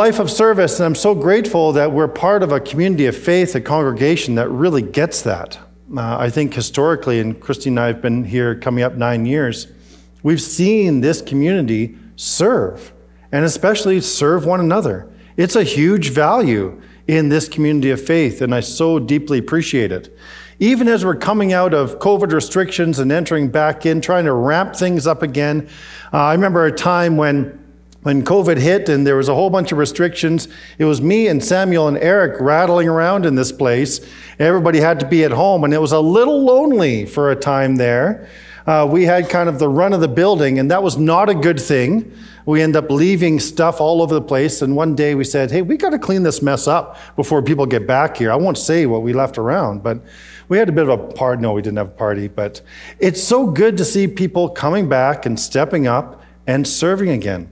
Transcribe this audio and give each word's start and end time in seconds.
life 0.00 0.18
of 0.18 0.30
service, 0.30 0.80
and 0.80 0.86
I'm 0.86 0.94
so 0.94 1.14
grateful 1.14 1.72
that 1.72 1.92
we're 1.92 2.08
part 2.08 2.42
of 2.42 2.52
a 2.52 2.58
community 2.58 3.04
of 3.04 3.14
faith, 3.14 3.54
a 3.54 3.60
congregation 3.60 4.34
that 4.36 4.48
really 4.48 4.80
gets 4.80 5.20
that. 5.20 5.58
Uh, 5.94 6.16
I 6.16 6.30
think 6.30 6.54
historically, 6.54 7.20
and 7.20 7.38
Christy 7.38 7.68
and 7.68 7.78
I 7.78 7.88
have 7.88 8.00
been 8.00 8.24
here 8.24 8.54
coming 8.54 8.82
up 8.82 8.94
nine 8.94 9.26
years, 9.26 9.66
we've 10.22 10.40
seen 10.40 11.02
this 11.02 11.20
community 11.20 11.98
serve, 12.16 12.94
and 13.30 13.44
especially 13.44 14.00
serve 14.00 14.46
one 14.46 14.60
another. 14.60 15.06
It's 15.36 15.54
a 15.54 15.64
huge 15.64 16.08
value 16.08 16.80
in 17.06 17.28
this 17.28 17.46
community 17.46 17.90
of 17.90 18.02
faith, 18.02 18.40
and 18.40 18.54
I 18.54 18.60
so 18.60 18.98
deeply 18.98 19.36
appreciate 19.36 19.92
it. 19.92 20.16
Even 20.60 20.88
as 20.88 21.04
we're 21.04 21.14
coming 21.14 21.52
out 21.52 21.74
of 21.74 21.98
COVID 21.98 22.32
restrictions 22.32 23.00
and 23.00 23.12
entering 23.12 23.50
back 23.50 23.84
in, 23.84 24.00
trying 24.00 24.24
to 24.24 24.32
ramp 24.32 24.74
things 24.74 25.06
up 25.06 25.22
again, 25.22 25.68
uh, 26.10 26.16
I 26.16 26.32
remember 26.32 26.64
a 26.64 26.72
time 26.72 27.18
when 27.18 27.59
when 28.02 28.24
COVID 28.24 28.56
hit 28.56 28.88
and 28.88 29.06
there 29.06 29.16
was 29.16 29.28
a 29.28 29.34
whole 29.34 29.50
bunch 29.50 29.72
of 29.72 29.78
restrictions, 29.78 30.48
it 30.78 30.86
was 30.86 31.02
me 31.02 31.28
and 31.28 31.44
Samuel 31.44 31.88
and 31.88 31.98
Eric 31.98 32.40
rattling 32.40 32.88
around 32.88 33.26
in 33.26 33.34
this 33.34 33.52
place. 33.52 34.00
Everybody 34.38 34.80
had 34.80 35.00
to 35.00 35.06
be 35.06 35.22
at 35.24 35.32
home, 35.32 35.64
and 35.64 35.74
it 35.74 35.80
was 35.80 35.92
a 35.92 36.00
little 36.00 36.42
lonely 36.42 37.04
for 37.04 37.30
a 37.30 37.36
time 37.36 37.76
there. 37.76 38.28
Uh, 38.66 38.86
we 38.90 39.04
had 39.04 39.28
kind 39.28 39.48
of 39.48 39.58
the 39.58 39.68
run 39.68 39.92
of 39.92 40.00
the 40.00 40.08
building, 40.08 40.58
and 40.58 40.70
that 40.70 40.82
was 40.82 40.96
not 40.96 41.28
a 41.28 41.34
good 41.34 41.60
thing. 41.60 42.10
We 42.46 42.62
end 42.62 42.74
up 42.74 42.90
leaving 42.90 43.38
stuff 43.38 43.80
all 43.80 44.00
over 44.00 44.14
the 44.14 44.22
place, 44.22 44.62
and 44.62 44.74
one 44.74 44.94
day 44.94 45.14
we 45.14 45.24
said, 45.24 45.50
"Hey, 45.50 45.60
we 45.60 45.76
got 45.76 45.90
to 45.90 45.98
clean 45.98 46.22
this 46.22 46.40
mess 46.40 46.66
up 46.66 46.96
before 47.16 47.42
people 47.42 47.66
get 47.66 47.86
back 47.86 48.16
here." 48.16 48.32
I 48.32 48.36
won't 48.36 48.58
say 48.58 48.86
what 48.86 49.02
we 49.02 49.12
left 49.12 49.36
around, 49.36 49.82
but 49.82 50.00
we 50.48 50.56
had 50.56 50.68
a 50.68 50.72
bit 50.72 50.88
of 50.88 50.88
a 50.88 50.96
party. 50.96 51.42
No, 51.42 51.52
we 51.52 51.62
didn't 51.62 51.78
have 51.78 51.88
a 51.88 51.92
party, 51.92 52.28
but 52.28 52.62
it's 52.98 53.22
so 53.22 53.46
good 53.46 53.76
to 53.76 53.84
see 53.84 54.08
people 54.08 54.48
coming 54.48 54.88
back 54.88 55.26
and 55.26 55.38
stepping 55.38 55.86
up 55.86 56.22
and 56.46 56.66
serving 56.66 57.10
again. 57.10 57.50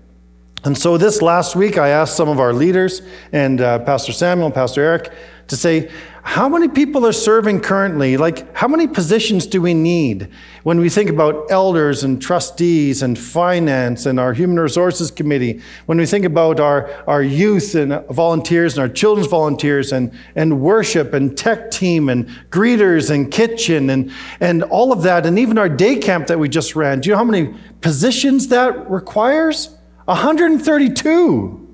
And 0.65 0.77
so 0.77 0.99
this 0.99 1.23
last 1.23 1.55
week, 1.55 1.79
I 1.79 1.91
asked 1.91 2.17
some 2.17 2.29
of 2.29 2.41
our 2.41 2.53
leaders 2.53 3.03
and 3.33 3.61
uh, 3.61 3.79
Pastor 3.81 4.13
Samuel 4.13 4.51
Pastor 4.51 4.83
Eric 4.83 5.13
to 5.47 5.57
say, 5.57 5.91
how 6.23 6.47
many 6.47 6.69
people 6.69 7.07
are 7.07 7.13
serving 7.13 7.61
currently? 7.61 8.19
Like, 8.19 8.55
how 8.55 8.69
many 8.69 8.87
positions 8.87 9.47
do 9.47 9.63
we 9.63 9.73
need 9.73 10.29
when 10.63 10.79
we 10.79 10.91
think 10.91 11.09
about 11.09 11.51
elders 11.51 12.05
and 12.05 12.21
trustees 12.21 13.03
and 13.03 13.19
finance 13.19 14.05
and 14.05 14.21
our 14.21 14.35
human 14.35 14.61
resources 14.61 15.11
committee? 15.11 15.63
When 15.87 15.97
we 15.97 16.05
think 16.05 16.27
about 16.27 16.61
our, 16.61 16.91
our 17.07 17.23
youth 17.23 17.75
and 17.75 18.05
volunteers 18.11 18.77
and 18.77 18.83
our 18.83 18.93
children's 18.93 19.31
volunteers 19.31 19.93
and, 19.93 20.13
and 20.35 20.61
worship 20.61 21.15
and 21.15 21.39
tech 21.39 21.71
team 21.71 22.11
and 22.11 22.29
greeters 22.51 23.11
and 23.11 23.33
kitchen 23.33 23.89
and, 23.89 24.13
and 24.41 24.65
all 24.65 24.93
of 24.93 25.03
that, 25.05 25.25
and 25.25 25.39
even 25.39 25.57
our 25.57 25.69
day 25.69 25.97
camp 25.97 26.27
that 26.27 26.39
we 26.39 26.49
just 26.51 26.77
ran, 26.77 27.01
do 27.01 27.09
you 27.09 27.15
know 27.15 27.19
how 27.19 27.25
many 27.25 27.55
positions 27.81 28.49
that 28.49 28.91
requires? 28.91 29.78
132. 30.09 31.69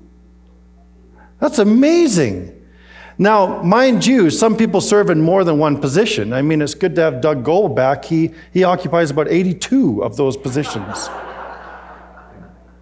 That's 1.39 1.57
amazing. 1.57 2.51
Now, 3.17 3.63
mind 3.63 4.05
you, 4.05 4.29
some 4.29 4.57
people 4.57 4.81
serve 4.81 5.09
in 5.09 5.21
more 5.21 5.45
than 5.45 5.57
one 5.57 5.79
position. 5.79 6.33
I 6.33 6.41
mean, 6.41 6.61
it's 6.61 6.73
good 6.73 6.95
to 6.95 7.01
have 7.01 7.21
Doug 7.21 7.45
Gold 7.45 7.77
back. 7.77 8.03
He, 8.03 8.33
he 8.51 8.65
occupies 8.65 9.09
about 9.09 9.29
82 9.29 10.03
of 10.03 10.17
those 10.17 10.35
positions. 10.35 11.09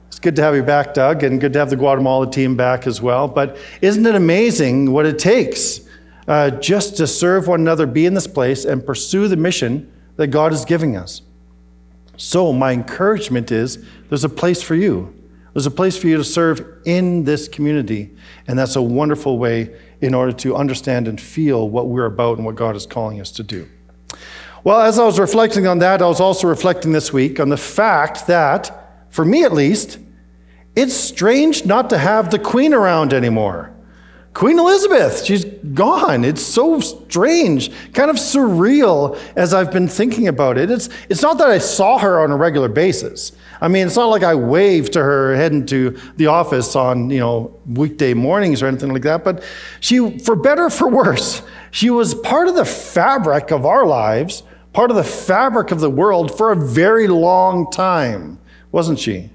It's 0.08 0.20
good 0.20 0.36
to 0.38 0.42
have 0.42 0.56
you 0.56 0.64
back, 0.64 0.96
Doug, 0.96 1.22
and 1.22 1.40
good 1.40 1.54
to 1.54 1.60
have 1.60 1.70
the 1.70 1.76
Guatemala 1.76 2.32
team 2.32 2.58
back 2.58 2.88
as 2.88 3.00
well. 3.00 3.28
But 3.28 3.58
isn't 3.82 4.04
it 4.08 4.16
amazing 4.16 4.92
what 4.92 5.06
it 5.06 5.20
takes 5.20 5.82
uh, 6.28 6.50
just 6.50 6.98
to 6.98 7.06
serve 7.06 7.48
one 7.48 7.60
another, 7.60 7.86
be 7.86 8.08
in 8.08 8.16
this 8.16 8.28
place, 8.28 8.66
and 8.66 8.84
pursue 8.84 9.28
the 9.28 9.38
mission 9.38 9.92
that 10.16 10.28
God 10.28 10.52
is 10.52 10.66
giving 10.66 10.98
us? 10.98 11.22
So, 12.18 12.52
my 12.54 12.72
encouragement 12.72 13.52
is 13.52 13.86
there's 14.10 14.24
a 14.24 14.30
place 14.30 14.64
for 14.64 14.74
you. 14.74 15.14
There's 15.54 15.68
a 15.68 15.72
place 15.72 15.98
for 15.98 16.08
you 16.08 16.18
to 16.18 16.24
serve 16.24 16.82
in 16.86 17.24
this 17.26 17.48
community, 17.48 18.16
and 18.48 18.58
that's 18.58 18.76
a 18.76 18.82
wonderful 18.82 19.38
way 19.38 19.76
in 20.02 20.14
order 20.14 20.32
to 20.32 20.56
understand 20.56 21.08
and 21.08 21.22
feel 21.22 21.70
what 21.70 21.88
we're 21.88 22.06
about 22.06 22.38
and 22.38 22.46
what 22.46 22.56
God 22.56 22.76
is 22.76 22.86
calling 22.86 23.22
us 23.22 23.32
to 23.32 23.44
do. 23.44 23.70
Well, 24.64 24.82
as 24.82 24.98
I 24.98 25.06
was 25.06 25.20
reflecting 25.20 25.68
on 25.68 25.80
that, 25.80 26.02
I 26.02 26.08
was 26.08 26.20
also 26.22 26.48
reflecting 26.48 26.92
this 26.92 27.12
week 27.12 27.40
on 27.40 27.50
the 27.50 27.58
fact 27.58 28.28
that, 28.28 29.06
for 29.10 29.26
me 29.26 29.44
at 29.44 29.52
least, 29.52 30.00
it's 30.76 30.96
strange 30.96 31.66
not 31.66 31.90
to 31.92 31.98
have 31.98 32.32
the 32.32 32.40
Queen 32.40 32.74
around 32.74 33.14
anymore. 33.14 33.73
Queen 34.34 34.58
Elizabeth, 34.58 35.24
she's 35.24 35.46
gone. 35.46 36.26
It's 36.26 36.44
so 36.44 36.80
strange, 36.80 37.72
kind 37.94 38.10
of 38.10 38.16
surreal 38.16 39.20
as 39.36 39.54
I've 39.54 39.72
been 39.72 39.88
thinking 39.88 40.28
about 40.28 40.58
it. 40.58 40.72
It's, 40.72 40.90
it's 41.08 41.22
not 41.22 41.38
that 41.38 41.50
I 41.50 41.60
saw 41.60 42.00
her 42.00 42.20
on 42.20 42.32
a 42.32 42.36
regular 42.36 42.68
basis. 42.68 43.34
I 43.62 43.68
mean, 43.68 43.86
it's 43.86 43.96
not 43.96 44.08
like 44.08 44.24
I 44.24 44.34
waved 44.34 44.94
to 44.94 45.04
her 45.04 45.36
heading 45.36 45.68
to 45.68 45.92
the 46.18 46.28
office 46.28 46.76
on, 46.76 47.12
you 47.12 47.20
know, 47.20 47.60
weekday 47.68 48.16
mornings 48.16 48.64
or 48.64 48.68
anything 48.68 48.92
like 48.92 49.04
that, 49.04 49.24
but 49.24 49.44
she, 49.80 50.18
for 50.20 50.36
better 50.36 50.66
or 50.66 50.70
for 50.72 50.90
worse, 50.90 51.44
she 51.70 51.92
was 51.92 52.16
part 52.16 52.48
of 52.48 52.56
the 52.56 52.66
fabric 52.66 53.52
of 53.52 53.68
our 53.68 53.86
lives, 53.86 54.42
part 54.74 54.90
of 54.90 54.98
the 54.98 55.04
fabric 55.04 55.70
of 55.70 55.80
the 55.80 55.92
world 55.92 56.36
for 56.36 56.52
a 56.52 56.56
very 56.56 57.08
long 57.08 57.70
time, 57.70 58.40
wasn't 58.72 58.98
she? 58.98 59.30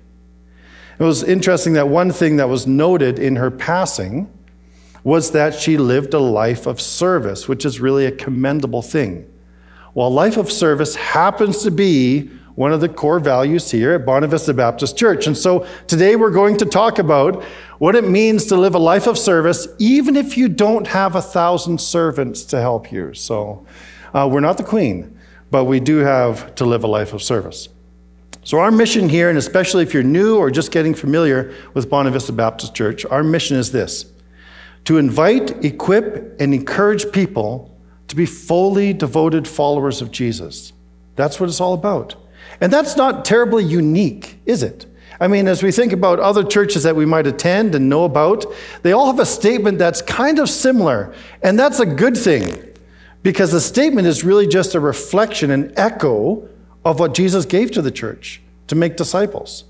It 0.98 1.04
was 1.04 1.22
interesting 1.22 1.74
that 1.74 1.88
one 1.88 2.10
thing 2.10 2.36
that 2.38 2.48
was 2.48 2.66
noted 2.66 3.20
in 3.20 3.36
her 3.36 3.52
passing 3.52 4.28
was 5.08 5.30
that 5.30 5.54
she 5.54 5.78
lived 5.78 6.12
a 6.12 6.18
life 6.18 6.66
of 6.66 6.78
service, 6.78 7.48
which 7.48 7.64
is 7.64 7.80
really 7.80 8.04
a 8.04 8.12
commendable 8.12 8.82
thing. 8.82 9.26
While 9.94 10.10
life 10.10 10.36
of 10.36 10.52
service 10.52 10.96
happens 10.96 11.62
to 11.62 11.70
be 11.70 12.26
one 12.56 12.74
of 12.74 12.82
the 12.82 12.90
core 12.90 13.18
values 13.18 13.70
here 13.70 13.94
at 13.94 14.04
Bonavista 14.04 14.54
Baptist 14.54 14.98
Church. 14.98 15.26
And 15.26 15.34
so 15.34 15.66
today 15.86 16.14
we're 16.14 16.30
going 16.30 16.58
to 16.58 16.66
talk 16.66 16.98
about 16.98 17.42
what 17.78 17.96
it 17.96 18.06
means 18.06 18.44
to 18.48 18.56
live 18.56 18.74
a 18.74 18.78
life 18.78 19.06
of 19.06 19.16
service, 19.16 19.66
even 19.78 20.14
if 20.14 20.36
you 20.36 20.46
don't 20.46 20.86
have 20.86 21.16
a 21.16 21.22
thousand 21.22 21.80
servants 21.80 22.44
to 22.44 22.60
help 22.60 22.92
you. 22.92 23.14
So 23.14 23.64
uh, 24.12 24.28
we're 24.30 24.40
not 24.40 24.58
the 24.58 24.62
queen, 24.62 25.18
but 25.50 25.64
we 25.64 25.80
do 25.80 26.00
have 26.00 26.54
to 26.56 26.66
live 26.66 26.84
a 26.84 26.86
life 26.86 27.14
of 27.14 27.22
service. 27.22 27.70
So, 28.44 28.58
our 28.58 28.70
mission 28.70 29.08
here, 29.08 29.30
and 29.30 29.38
especially 29.38 29.84
if 29.84 29.94
you're 29.94 30.02
new 30.02 30.36
or 30.36 30.50
just 30.50 30.70
getting 30.70 30.94
familiar 30.94 31.54
with 31.72 31.88
Bonavista 31.88 32.36
Baptist 32.36 32.74
Church, 32.74 33.06
our 33.06 33.22
mission 33.22 33.56
is 33.56 33.72
this 33.72 34.12
to 34.88 34.96
invite, 34.96 35.62
equip, 35.66 36.40
and 36.40 36.54
encourage 36.54 37.12
people 37.12 37.78
to 38.06 38.16
be 38.16 38.24
fully 38.24 38.94
devoted 38.94 39.46
followers 39.46 40.00
of 40.00 40.10
Jesus. 40.10 40.72
That's 41.14 41.38
what 41.38 41.50
it's 41.50 41.60
all 41.60 41.74
about. 41.74 42.14
And 42.62 42.72
that's 42.72 42.96
not 42.96 43.22
terribly 43.26 43.64
unique, 43.64 44.40
is 44.46 44.62
it? 44.62 44.86
I 45.20 45.28
mean, 45.28 45.46
as 45.46 45.62
we 45.62 45.72
think 45.72 45.92
about 45.92 46.20
other 46.20 46.42
churches 46.42 46.84
that 46.84 46.96
we 46.96 47.04
might 47.04 47.26
attend 47.26 47.74
and 47.74 47.90
know 47.90 48.04
about, 48.04 48.46
they 48.80 48.92
all 48.92 49.08
have 49.08 49.18
a 49.18 49.26
statement 49.26 49.76
that's 49.76 50.00
kind 50.00 50.38
of 50.38 50.48
similar. 50.48 51.12
And 51.42 51.58
that's 51.58 51.80
a 51.80 51.86
good 51.86 52.16
thing 52.16 52.74
because 53.22 53.52
the 53.52 53.60
statement 53.60 54.06
is 54.06 54.24
really 54.24 54.46
just 54.46 54.74
a 54.74 54.80
reflection, 54.80 55.50
an 55.50 55.70
echo 55.76 56.48
of 56.86 56.98
what 56.98 57.12
Jesus 57.12 57.44
gave 57.44 57.72
to 57.72 57.82
the 57.82 57.90
church 57.90 58.40
to 58.68 58.74
make 58.74 58.96
disciples. 58.96 59.64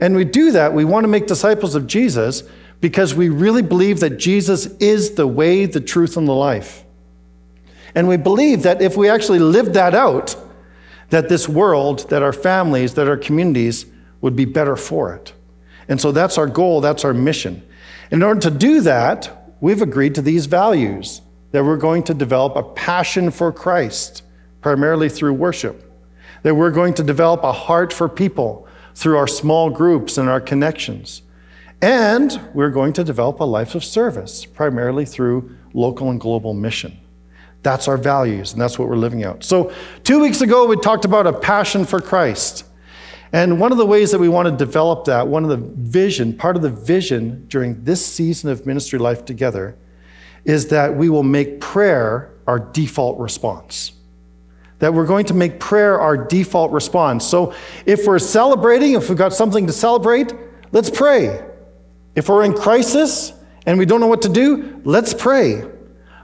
And 0.00 0.16
we 0.16 0.24
do 0.24 0.52
that, 0.52 0.72
we 0.72 0.86
want 0.86 1.04
to 1.04 1.08
make 1.08 1.26
disciples 1.26 1.74
of 1.74 1.86
Jesus 1.86 2.44
because 2.84 3.14
we 3.14 3.30
really 3.30 3.62
believe 3.62 4.00
that 4.00 4.18
Jesus 4.18 4.66
is 4.76 5.14
the 5.14 5.26
way, 5.26 5.64
the 5.64 5.80
truth, 5.80 6.18
and 6.18 6.28
the 6.28 6.34
life. 6.34 6.84
And 7.94 8.06
we 8.06 8.18
believe 8.18 8.64
that 8.64 8.82
if 8.82 8.94
we 8.94 9.08
actually 9.08 9.38
lived 9.38 9.72
that 9.72 9.94
out, 9.94 10.36
that 11.08 11.30
this 11.30 11.48
world, 11.48 12.10
that 12.10 12.22
our 12.22 12.34
families, 12.34 12.92
that 12.92 13.08
our 13.08 13.16
communities 13.16 13.86
would 14.20 14.36
be 14.36 14.44
better 14.44 14.76
for 14.76 15.14
it. 15.14 15.32
And 15.88 15.98
so 15.98 16.12
that's 16.12 16.36
our 16.36 16.46
goal, 16.46 16.82
that's 16.82 17.06
our 17.06 17.14
mission. 17.14 17.66
In 18.10 18.22
order 18.22 18.40
to 18.40 18.50
do 18.50 18.82
that, 18.82 19.54
we've 19.62 19.80
agreed 19.80 20.14
to 20.16 20.20
these 20.20 20.44
values 20.44 21.22
that 21.52 21.64
we're 21.64 21.78
going 21.78 22.02
to 22.02 22.12
develop 22.12 22.54
a 22.54 22.62
passion 22.74 23.30
for 23.30 23.50
Christ, 23.50 24.22
primarily 24.60 25.08
through 25.08 25.32
worship, 25.32 25.90
that 26.42 26.54
we're 26.54 26.70
going 26.70 26.92
to 26.92 27.02
develop 27.02 27.44
a 27.44 27.52
heart 27.52 27.94
for 27.94 28.10
people 28.10 28.68
through 28.94 29.16
our 29.16 29.26
small 29.26 29.70
groups 29.70 30.18
and 30.18 30.28
our 30.28 30.38
connections 30.38 31.22
and 31.84 32.40
we're 32.54 32.70
going 32.70 32.94
to 32.94 33.04
develop 33.04 33.40
a 33.40 33.44
life 33.44 33.74
of 33.74 33.84
service, 33.84 34.46
primarily 34.46 35.04
through 35.04 35.54
local 35.74 36.08
and 36.08 36.18
global 36.18 36.54
mission. 36.54 36.98
That's 37.62 37.88
our 37.88 37.98
values, 37.98 38.54
and 38.54 38.62
that's 38.62 38.78
what 38.78 38.88
we're 38.88 38.96
living 38.96 39.22
out. 39.22 39.44
So, 39.44 39.70
two 40.02 40.18
weeks 40.18 40.40
ago, 40.40 40.64
we 40.64 40.76
talked 40.76 41.04
about 41.04 41.26
a 41.26 41.32
passion 41.34 41.84
for 41.84 42.00
Christ. 42.00 42.64
And 43.34 43.60
one 43.60 43.70
of 43.70 43.76
the 43.76 43.84
ways 43.84 44.12
that 44.12 44.18
we 44.18 44.30
want 44.30 44.48
to 44.48 44.56
develop 44.56 45.04
that, 45.04 45.28
one 45.28 45.44
of 45.44 45.50
the 45.50 45.58
vision, 45.58 46.34
part 46.34 46.56
of 46.56 46.62
the 46.62 46.70
vision 46.70 47.44
during 47.48 47.84
this 47.84 48.04
season 48.04 48.48
of 48.48 48.64
ministry 48.64 48.98
life 48.98 49.26
together, 49.26 49.76
is 50.46 50.68
that 50.68 50.96
we 50.96 51.10
will 51.10 51.22
make 51.22 51.60
prayer 51.60 52.32
our 52.46 52.58
default 52.58 53.18
response. 53.18 53.92
That 54.78 54.94
we're 54.94 55.06
going 55.06 55.26
to 55.26 55.34
make 55.34 55.60
prayer 55.60 56.00
our 56.00 56.16
default 56.16 56.72
response. 56.72 57.26
So, 57.26 57.52
if 57.84 58.06
we're 58.06 58.18
celebrating, 58.18 58.94
if 58.94 59.10
we've 59.10 59.18
got 59.18 59.34
something 59.34 59.66
to 59.66 59.72
celebrate, 59.74 60.32
let's 60.72 60.88
pray. 60.88 61.50
If 62.14 62.28
we're 62.28 62.44
in 62.44 62.54
crisis 62.54 63.32
and 63.66 63.78
we 63.78 63.86
don't 63.86 64.00
know 64.00 64.06
what 64.06 64.22
to 64.22 64.28
do, 64.28 64.80
let's 64.84 65.14
pray. 65.14 65.64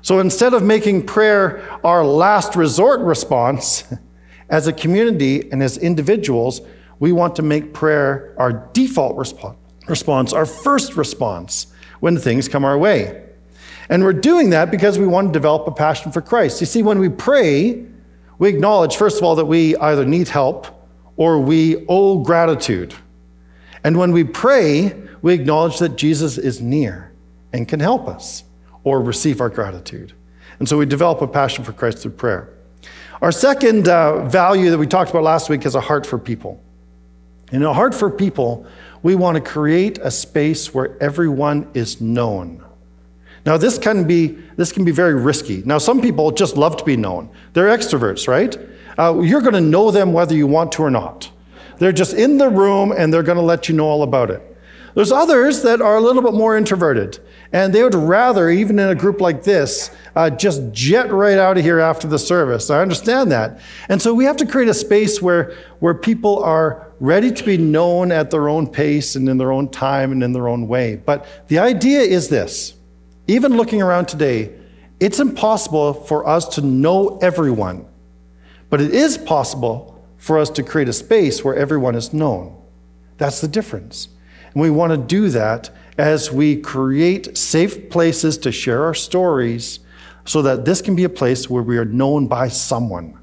So 0.03 0.19
instead 0.19 0.55
of 0.55 0.63
making 0.63 1.07
prayer 1.07 1.79
our 1.85 2.05
last 2.05 2.57
resort 2.57 3.01
response, 3.01 3.85
as 4.51 4.67
a 4.67 4.73
community 4.73 5.51
and 5.51 5.63
as 5.63 5.79
individuals, 5.79 6.61
we 6.99 7.13
want 7.13 7.37
to 7.37 7.43
make 7.43 7.73
prayer 7.73 8.35
our 8.37 8.69
default 8.73 9.17
response, 9.17 10.33
our 10.33 10.45
first 10.45 10.97
response 10.97 11.69
when 12.01 12.19
things 12.19 12.49
come 12.49 12.65
our 12.65 12.77
way. 12.77 13.27
And 13.89 14.05
we're 14.05 14.13
doing 14.13 14.51
that 14.51 14.71
because 14.71 14.99
we 14.99 15.07
want 15.07 15.29
to 15.29 15.33
develop 15.33 15.67
a 15.67 15.73
passion 15.73 16.13
for 16.13 16.21
Christ. 16.21 16.61
You 16.61 16.67
see, 16.67 16.83
when 16.83 16.99
we 16.99 17.09
pray, 17.09 17.87
we 18.39 18.49
acknowledge, 18.49 18.97
first 18.97 19.19
of 19.19 19.25
all, 19.25 19.35
that 19.37 19.47
we 19.47 19.77
either 19.77 20.05
need 20.05 20.29
help 20.29 20.67
or 21.17 21.41
we 21.41 21.85
owe 21.89 22.23
gratitude. 22.23 22.95
And 23.83 23.99
when 23.99 24.13
we 24.13 24.25
pray, 24.25 24.95
we 25.23 25.35
acknowledge 25.35 25.79
that 25.79 25.97
Jesus 25.97 26.39
is 26.39 26.61
near 26.61 27.13
and 27.53 27.69
can 27.69 27.81
help 27.81 28.09
us 28.09 28.45
or 28.85 29.03
receive 29.03 29.41
our 29.41 29.49
gratitude. 29.49 30.13
And 30.59 30.69
so 30.69 30.79
we 30.79 30.87
develop 30.87 31.21
a 31.21 31.27
passion 31.27 31.65
for 31.65 31.73
Christ 31.73 31.99
through 31.99 32.13
prayer. 32.13 32.55
Our 33.23 33.33
second 33.33 33.89
uh, 33.89 34.25
value 34.27 34.71
that 34.71 34.79
we 34.79 34.87
talked 34.87 35.11
about 35.11 35.23
last 35.23 35.51
week 35.51 35.67
is 35.67 35.75
a 35.75 35.81
heart 35.81 36.07
for 36.07 36.19
people. 36.19 36.63
In 37.53 37.63
a 37.63 37.75
heart 37.75 37.95
for 37.95 38.11
people, 38.11 38.67
we 39.03 39.15
want 39.15 39.35
to 39.35 39.41
create 39.41 39.99
a 39.99 40.11
space 40.11 40.73
where 40.73 40.97
everyone 41.03 41.69
is 41.75 42.01
known. 42.01 42.65
Now, 43.45 43.57
this 43.57 43.79
can 43.79 44.05
be 44.05 44.39
this 44.57 44.71
can 44.71 44.85
be 44.85 44.91
very 44.91 45.15
risky. 45.15 45.63
Now, 45.65 45.79
some 45.79 46.01
people 46.03 46.31
just 46.31 46.57
love 46.57 46.77
to 46.77 46.85
be 46.85 46.97
known. 46.97 47.31
They're 47.55 47.69
extroverts, 47.69 48.29
right? 48.29 48.57
Uh, 48.99 49.21
you're 49.21 49.41
going 49.41 49.55
to 49.55 49.61
know 49.61 49.91
them 49.91 50.13
whether 50.13 50.35
you 50.35 50.47
want 50.47 50.73
to 50.73 50.83
or 50.83 50.91
not. 50.91 51.31
They're 51.79 51.93
just 51.93 52.13
in 52.13 52.37
the 52.37 52.51
room 52.51 52.93
and 52.93 53.13
they're 53.13 53.23
going 53.23 53.39
to 53.39 53.43
let 53.43 53.69
you 53.69 53.75
know 53.75 53.87
all 53.87 54.03
about 54.03 54.31
it. 54.31 54.43
There's 54.95 55.13
others 55.13 55.63
that 55.63 55.81
are 55.81 55.97
a 55.97 56.01
little 56.01 56.23
bit 56.23 56.35
more 56.35 56.57
introverted, 56.57 57.19
and 57.53 57.73
they 57.73 57.83
would 57.83 57.95
rather, 57.95 58.51
even 58.51 58.79
in 58.79 58.89
a 58.89 58.95
group 58.95 59.21
like 59.21 59.45
this, 59.45 59.91
uh, 60.17 60.31
just 60.31 60.73
jet 60.73 61.13
right 61.13 61.39
out 61.39 61.59
of 61.59 61.65
here 61.65 61.79
after 61.79 62.09
the 62.09 62.19
service. 62.19 62.71
I 62.71 62.81
understand 62.81 63.31
that. 63.31 63.61
And 63.89 64.03
so 64.03 64.13
we 64.13 64.25
have 64.25 64.37
to 64.39 64.47
create 64.47 64.69
a 64.69 64.75
space 64.75 65.23
where, 65.23 65.55
where 65.79 65.95
people 65.95 66.43
are 66.43 66.93
ready 66.99 67.31
to 67.33 67.45
be 67.45 67.57
known 67.57 68.13
at 68.13 68.31
their 68.31 68.49
own 68.49 68.67
pace 68.67 69.17
and 69.17 69.29
in 69.29 69.39
their 69.39 69.53
own 69.53 69.69
time 69.69 70.13
and 70.13 70.23
in 70.23 70.33
their 70.33 70.49
own 70.49 70.69
way. 70.69 70.97
But 70.97 71.27
the 71.49 71.59
idea 71.59 72.01
is 72.01 72.29
this 72.29 72.75
even 73.27 73.57
looking 73.57 73.81
around 73.81 74.07
today, 74.07 74.53
it's 74.99 75.21
impossible 75.21 75.95
for 75.95 76.27
us 76.27 76.49
to 76.57 76.63
know 76.63 77.19
everyone, 77.23 77.87
but 78.69 78.81
it 78.81 78.93
is 78.93 79.17
possible 79.17 80.05
for 80.19 80.39
us 80.39 80.51
to 80.51 80.63
create 80.63 80.89
a 80.89 80.93
space 80.93 81.45
where 81.45 81.55
everyone 81.55 81.95
is 81.95 82.13
known. 82.13 82.61
That's 83.17 83.41
the 83.41 83.49
difference. 83.49 84.09
And 84.53 84.63
we 84.63 84.71
want 84.71 84.93
to 84.93 84.97
do 84.97 85.29
that 85.31 85.71
as 85.99 86.33
we 86.33 86.57
create 86.57 87.37
safe 87.37 87.91
places 87.91 88.39
to 88.39 88.53
share 88.53 88.85
our 88.85 88.95
stories 88.95 89.81
so 90.25 90.43
that 90.43 90.65
this 90.65 90.81
can 90.83 90.97
be 90.97 91.05
a 91.05 91.09
place 91.09 91.49
where 91.49 91.63
we 91.63 91.79
are 91.79 91.85
known 91.85 92.27
by 92.27 92.49
someone. 92.49 93.19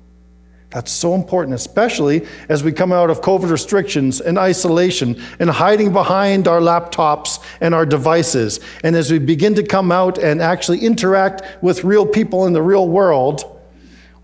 That's 0.69 0.91
so 0.91 1.15
important, 1.15 1.55
especially 1.55 2.27
as 2.49 2.63
we 2.63 2.73
come 2.73 2.91
out 2.91 3.09
of 3.09 3.21
COVID 3.21 3.49
restrictions 3.49 4.19
and 4.19 4.37
isolation 4.37 5.21
and 5.39 5.49
hiding 5.49 5.93
behind 5.93 6.47
our 6.47 6.59
laptops 6.59 7.41
and 7.61 7.73
our 7.73 7.85
devices. 7.85 8.59
And 8.83 8.95
as 8.95 9.09
we 9.09 9.19
begin 9.19 9.55
to 9.55 9.63
come 9.63 9.91
out 9.91 10.17
and 10.17 10.41
actually 10.41 10.79
interact 10.79 11.63
with 11.63 11.85
real 11.85 12.05
people 12.05 12.45
in 12.47 12.53
the 12.53 12.61
real 12.61 12.87
world, 12.87 13.59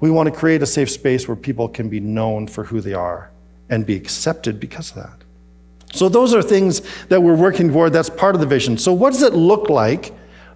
we 0.01 0.11
want 0.11 0.27
to 0.27 0.37
create 0.37 0.61
a 0.61 0.65
safe 0.65 0.91
space 0.91 1.29
where 1.29 1.37
people 1.37 1.69
can 1.69 1.87
be 1.87 2.01
known 2.01 2.47
for 2.47 2.65
who 2.65 2.81
they 2.81 2.93
are 2.93 3.31
and 3.69 3.85
be 3.85 3.95
accepted 3.95 4.59
because 4.59 4.89
of 4.91 4.97
that. 4.97 5.22
So, 5.93 6.09
those 6.09 6.33
are 6.33 6.41
things 6.41 6.81
that 7.09 7.21
we're 7.21 7.35
working 7.35 7.69
toward. 7.69 7.93
That's 7.93 8.09
part 8.09 8.33
of 8.33 8.41
the 8.41 8.47
vision. 8.47 8.79
So, 8.79 8.91
what 8.91 9.13
does 9.13 9.21
it 9.21 9.33
look 9.33 9.69
like 9.69 10.11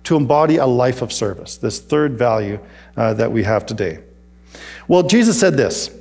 to 0.06 0.16
embody 0.16 0.58
a 0.58 0.66
life 0.66 1.04
of 1.04 1.14
service? 1.14 1.58
This 1.58 1.80
third 1.80 2.18
value 2.18 2.60
uh, 2.98 3.14
that 3.14 3.32
we 3.32 3.44
have 3.44 3.66
today. 3.66 4.00
Well, 4.88 5.04
Jesus 5.04 5.40
said 5.40 5.56
this 5.56 5.96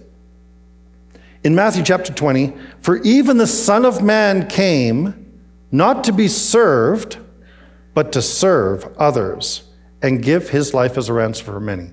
in 1.45 1.55
Matthew 1.55 1.83
chapter 1.83 2.15
20 2.15 2.55
For 2.81 2.97
even 3.03 3.37
the 3.37 3.47
Son 3.47 3.85
of 3.85 4.03
Man 4.03 4.49
came 4.49 5.39
not 5.71 6.05
to 6.05 6.13
be 6.13 6.29
served, 6.29 7.19
but 7.93 8.13
to 8.13 8.23
serve 8.23 8.85
others 8.97 9.65
and 10.01 10.23
give 10.23 10.49
his 10.49 10.73
life 10.73 10.97
as 10.97 11.11
a 11.11 11.13
ransom 11.13 11.45
for 11.45 11.61
many. 11.61 11.91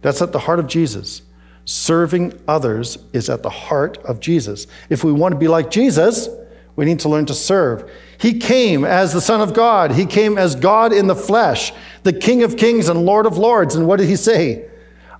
That's 0.00 0.22
at 0.22 0.32
the 0.32 0.38
heart 0.38 0.58
of 0.58 0.68
Jesus. 0.68 1.20
Serving 1.66 2.40
others 2.48 2.96
is 3.12 3.28
at 3.28 3.42
the 3.42 3.50
heart 3.50 3.98
of 3.98 4.20
Jesus. 4.20 4.66
If 4.88 5.04
we 5.04 5.12
want 5.12 5.32
to 5.32 5.38
be 5.38 5.48
like 5.48 5.70
Jesus, 5.70 6.28
we 6.78 6.84
need 6.84 7.00
to 7.00 7.08
learn 7.08 7.26
to 7.26 7.34
serve. 7.34 7.90
He 8.18 8.38
came 8.38 8.84
as 8.84 9.12
the 9.12 9.20
Son 9.20 9.40
of 9.40 9.52
God. 9.52 9.90
He 9.90 10.06
came 10.06 10.38
as 10.38 10.54
God 10.54 10.92
in 10.92 11.08
the 11.08 11.16
flesh, 11.16 11.72
the 12.04 12.12
King 12.12 12.44
of 12.44 12.56
kings 12.56 12.88
and 12.88 13.04
Lord 13.04 13.26
of 13.26 13.36
lords. 13.36 13.74
And 13.74 13.84
what 13.88 13.98
did 13.98 14.08
he 14.08 14.14
say? 14.14 14.70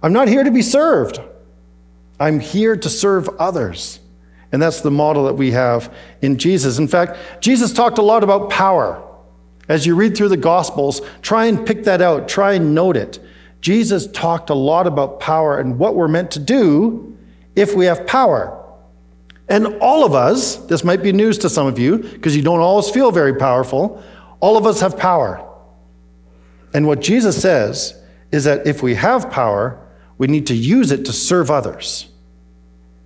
I'm 0.00 0.12
not 0.12 0.28
here 0.28 0.44
to 0.44 0.52
be 0.52 0.62
served. 0.62 1.20
I'm 2.20 2.38
here 2.38 2.76
to 2.76 2.88
serve 2.88 3.28
others. 3.40 3.99
And 4.52 4.62
that's 4.62 4.82
the 4.82 4.93
model 4.93 5.25
that 5.25 5.34
we 5.34 5.50
have 5.50 5.93
in 6.22 6.38
Jesus. 6.38 6.78
In 6.78 6.87
fact, 6.87 7.19
Jesus 7.40 7.72
talked 7.72 7.99
a 7.99 8.02
lot 8.02 8.22
about 8.22 8.50
power. 8.50 9.02
As 9.69 9.84
you 9.84 9.96
read 9.96 10.16
through 10.16 10.28
the 10.28 10.37
Gospels, 10.37 11.00
try 11.22 11.46
and 11.46 11.66
pick 11.66 11.82
that 11.84 12.00
out, 12.00 12.28
try 12.28 12.52
and 12.52 12.72
note 12.72 12.96
it. 12.96 13.19
Jesus 13.60 14.06
talked 14.06 14.50
a 14.50 14.55
lot 14.55 14.87
about 14.87 15.19
power 15.19 15.58
and 15.58 15.76
what 15.76 15.96
we're 15.96 16.06
meant 16.06 16.31
to 16.31 16.38
do 16.38 17.19
if 17.56 17.75
we 17.75 17.87
have 17.87 18.06
power. 18.06 18.55
And 19.49 19.79
all 19.81 20.05
of 20.05 20.15
us, 20.15 20.56
this 20.56 20.85
might 20.85 21.03
be 21.03 21.12
news 21.12 21.39
to 21.39 21.49
some 21.49 21.67
of 21.67 21.79
you 21.79 21.99
because 21.99 22.37
you 22.37 22.43
don't 22.43 22.61
always 22.61 22.91
feel 22.91 23.11
very 23.11 23.35
powerful, 23.35 24.03
all 24.41 24.56
of 24.56 24.67
us 24.67 24.81
have 24.81 24.99
power. 24.99 25.45
And 26.75 26.87
what 26.87 27.00
Jesus 27.00 27.41
says 27.41 28.00
is 28.31 28.45
that 28.45 28.67
if 28.67 28.83
we 28.83 28.95
have 28.95 29.31
power, 29.31 29.85
we 30.19 30.27
need 30.27 30.47
to 30.49 30.55
use 30.55 30.93
it 30.93 31.05
to 31.06 31.12
serve 31.12 31.51
others. 31.51 32.08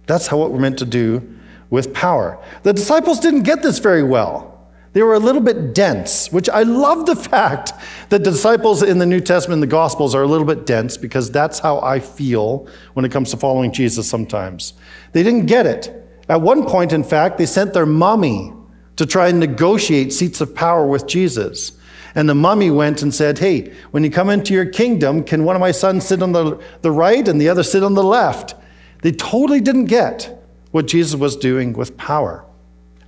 That's 0.07 0.27
how 0.27 0.39
what 0.39 0.51
we're 0.51 0.59
meant 0.59 0.79
to 0.79 0.85
do 0.85 1.39
with 1.71 1.95
power. 1.95 2.43
The 2.65 2.73
disciples 2.73 3.21
didn't 3.21 3.43
get 3.43 3.63
this 3.63 3.79
very 3.79 4.03
well. 4.03 4.49
They 4.93 5.03
were 5.03 5.15
a 5.15 5.19
little 5.19 5.41
bit 5.41 5.75
dense, 5.75 6.31
which 6.31 6.51
I 6.51 6.65
love 6.65 7.07
the 7.07 7.17
fact 7.17 7.73
that 8.11 8.23
disciples 8.23 8.83
in 8.83 8.99
the 8.99 9.07
New 9.07 9.21
Testament 9.21 9.55
and 9.55 9.63
the 9.63 9.75
Gospels 9.75 10.15
are 10.15 10.23
a 10.23 10.27
little 10.27 10.47
bit 10.47 10.67
dense 10.67 10.99
because 10.99 11.31
that's 11.31 11.61
how 11.61 11.81
I 11.81 11.99
feel 11.99 12.67
when 12.93 13.07
it 13.07 13.13
comes 13.13 13.31
to 13.31 13.39
following 13.39 13.73
Jesus 13.73 14.07
sometimes. 14.07 14.75
They 15.13 15.23
didn't 15.23 15.47
get 15.47 15.65
it. 15.65 15.99
At 16.29 16.41
one 16.41 16.67
point, 16.67 16.93
in 16.93 17.05
fact, 17.05 17.39
they 17.39 17.47
sent 17.47 17.75
their 17.75 17.87
mummy 17.87 18.53
to 18.97 19.07
try 19.07 19.29
and 19.29 19.41
negotiate 19.41 20.13
seats 20.13 20.41
of 20.41 20.55
power 20.55 20.87
with 20.87 21.07
Jesus. 21.07 21.73
And 22.15 22.29
the 22.29 22.35
mummy 22.35 22.71
went 22.71 23.03
and 23.03 23.15
said, 23.15 23.39
Hey, 23.39 23.73
when 23.91 24.05
you 24.05 24.11
come 24.11 24.29
into 24.29 24.53
your 24.53 24.67
kingdom, 24.67 25.25
can 25.25 25.45
one 25.45 25.57
of 25.57 25.61
my 25.61 25.71
sons 25.73 26.07
sit 26.07 26.23
on 26.23 26.33
the, 26.33 26.61
the 26.83 26.91
right 26.91 27.27
and 27.27 27.41
the 27.41 27.49
other 27.49 27.63
sit 27.63 27.83
on 27.83 27.95
the 27.95 28.05
left? 28.05 28.55
They 29.03 29.13
totally 29.13 29.61
didn't 29.61 29.87
get 29.87 30.43
what 30.71 30.87
Jesus 30.87 31.19
was 31.19 31.37
doing 31.37 31.73
with 31.73 31.97
power. 31.97 32.45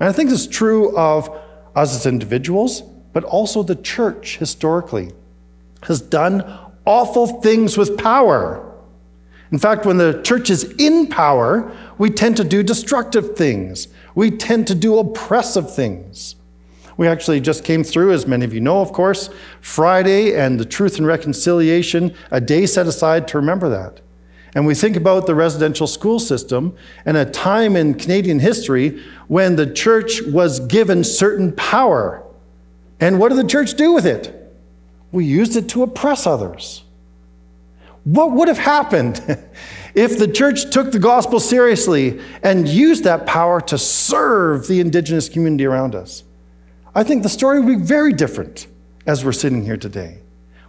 And 0.00 0.08
I 0.08 0.12
think 0.12 0.30
this 0.30 0.42
is 0.42 0.46
true 0.46 0.96
of 0.96 1.28
us 1.76 1.94
as 1.94 2.06
individuals, 2.06 2.82
but 3.12 3.24
also 3.24 3.62
the 3.62 3.76
church 3.76 4.38
historically 4.38 5.12
has 5.82 6.00
done 6.00 6.42
awful 6.84 7.40
things 7.40 7.76
with 7.76 7.98
power. 7.98 8.63
In 9.54 9.60
fact, 9.60 9.86
when 9.86 9.98
the 9.98 10.20
church 10.24 10.50
is 10.50 10.64
in 10.80 11.06
power, 11.06 11.70
we 11.96 12.10
tend 12.10 12.36
to 12.38 12.42
do 12.42 12.64
destructive 12.64 13.36
things. 13.36 13.86
We 14.16 14.32
tend 14.32 14.66
to 14.66 14.74
do 14.74 14.98
oppressive 14.98 15.72
things. 15.72 16.34
We 16.96 17.06
actually 17.06 17.40
just 17.40 17.62
came 17.62 17.84
through, 17.84 18.14
as 18.14 18.26
many 18.26 18.44
of 18.44 18.52
you 18.52 18.60
know, 18.60 18.80
of 18.80 18.92
course, 18.92 19.30
Friday 19.60 20.34
and 20.34 20.58
the 20.58 20.64
Truth 20.64 20.98
and 20.98 21.06
Reconciliation, 21.06 22.16
a 22.32 22.40
day 22.40 22.66
set 22.66 22.88
aside 22.88 23.28
to 23.28 23.38
remember 23.38 23.68
that. 23.68 24.00
And 24.56 24.66
we 24.66 24.74
think 24.74 24.96
about 24.96 25.28
the 25.28 25.36
residential 25.36 25.86
school 25.86 26.18
system 26.18 26.76
and 27.06 27.16
a 27.16 27.24
time 27.24 27.76
in 27.76 27.94
Canadian 27.94 28.40
history 28.40 29.00
when 29.28 29.54
the 29.54 29.72
church 29.72 30.20
was 30.22 30.58
given 30.66 31.04
certain 31.04 31.52
power. 31.52 32.24
And 32.98 33.20
what 33.20 33.28
did 33.28 33.38
the 33.38 33.48
church 33.48 33.74
do 33.74 33.92
with 33.92 34.04
it? 34.04 34.52
We 35.12 35.24
used 35.24 35.54
it 35.54 35.68
to 35.68 35.84
oppress 35.84 36.26
others. 36.26 36.83
What 38.04 38.32
would 38.32 38.48
have 38.48 38.58
happened 38.58 39.20
if 39.94 40.18
the 40.18 40.28
church 40.28 40.70
took 40.70 40.92
the 40.92 40.98
gospel 40.98 41.40
seriously 41.40 42.20
and 42.42 42.68
used 42.68 43.04
that 43.04 43.26
power 43.26 43.60
to 43.62 43.78
serve 43.78 44.68
the 44.68 44.80
indigenous 44.80 45.28
community 45.28 45.64
around 45.64 45.94
us? 45.94 46.22
I 46.94 47.02
think 47.02 47.22
the 47.22 47.28
story 47.28 47.60
would 47.60 47.78
be 47.78 47.84
very 47.84 48.12
different 48.12 48.66
as 49.06 49.24
we're 49.24 49.32
sitting 49.32 49.64
here 49.64 49.76
today. 49.76 50.18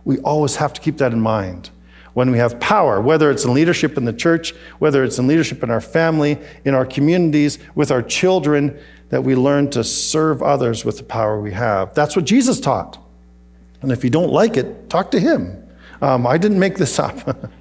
We 0.06 0.20
always 0.20 0.56
have 0.56 0.74
to 0.74 0.82
keep 0.82 0.98
that 0.98 1.12
in 1.12 1.20
mind 1.20 1.70
when 2.14 2.32
we 2.32 2.38
have 2.38 2.58
power, 2.62 3.02
whether 3.02 3.30
it's 3.30 3.44
in 3.44 3.54
leadership 3.54 3.98
in 3.98 4.06
the 4.06 4.14
church, 4.14 4.54
whether 4.80 5.04
it's 5.04 5.20
in 5.20 5.28
leadership 5.28 5.62
in 5.64 5.70
our 5.70 5.82
family, 5.82 6.40
in 6.64 6.74
our 6.74 6.86
communities, 6.86 7.60
with 7.76 7.92
our 7.92 8.02
children, 8.02 8.80
that 9.10 9.22
we 9.22 9.36
learn 9.36 9.70
to 9.70 9.84
serve 9.84 10.42
others 10.42 10.86
with 10.86 10.98
the 10.98 11.04
power 11.04 11.42
we 11.42 11.52
have. 11.52 11.94
That's 11.94 12.16
what 12.16 12.24
Jesus 12.24 12.62
taught. 12.62 12.98
And 13.82 13.92
if 13.92 14.04
you 14.04 14.10
don't 14.10 14.32
like 14.32 14.56
it, 14.56 14.90
talk 14.90 15.12
to 15.12 15.20
him. 15.20 15.65
Um, 16.02 16.28
I 16.28 16.38
didn't 16.38 16.60
make 16.60 16.78
this 16.78 17.00
up. 17.00 17.40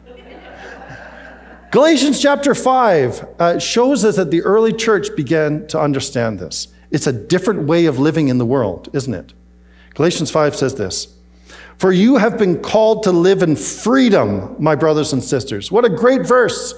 Galatians 1.70 2.20
chapter 2.20 2.54
5 2.54 3.26
uh, 3.38 3.58
shows 3.58 4.04
us 4.04 4.16
that 4.16 4.30
the 4.30 4.42
early 4.42 4.72
church 4.72 5.08
began 5.16 5.66
to 5.66 5.80
understand 5.80 6.38
this. 6.38 6.68
It's 6.90 7.08
a 7.08 7.12
different 7.12 7.64
way 7.64 7.86
of 7.86 7.98
living 7.98 8.28
in 8.28 8.38
the 8.38 8.46
world, 8.46 8.88
isn't 8.92 9.12
it? 9.12 9.32
Galatians 9.94 10.30
5 10.30 10.54
says 10.54 10.76
this 10.76 11.16
For 11.78 11.90
you 11.92 12.16
have 12.16 12.38
been 12.38 12.60
called 12.60 13.02
to 13.04 13.10
live 13.10 13.42
in 13.42 13.56
freedom, 13.56 14.54
my 14.62 14.76
brothers 14.76 15.12
and 15.12 15.22
sisters. 15.22 15.72
What 15.72 15.84
a 15.84 15.88
great 15.88 16.24
verse. 16.24 16.74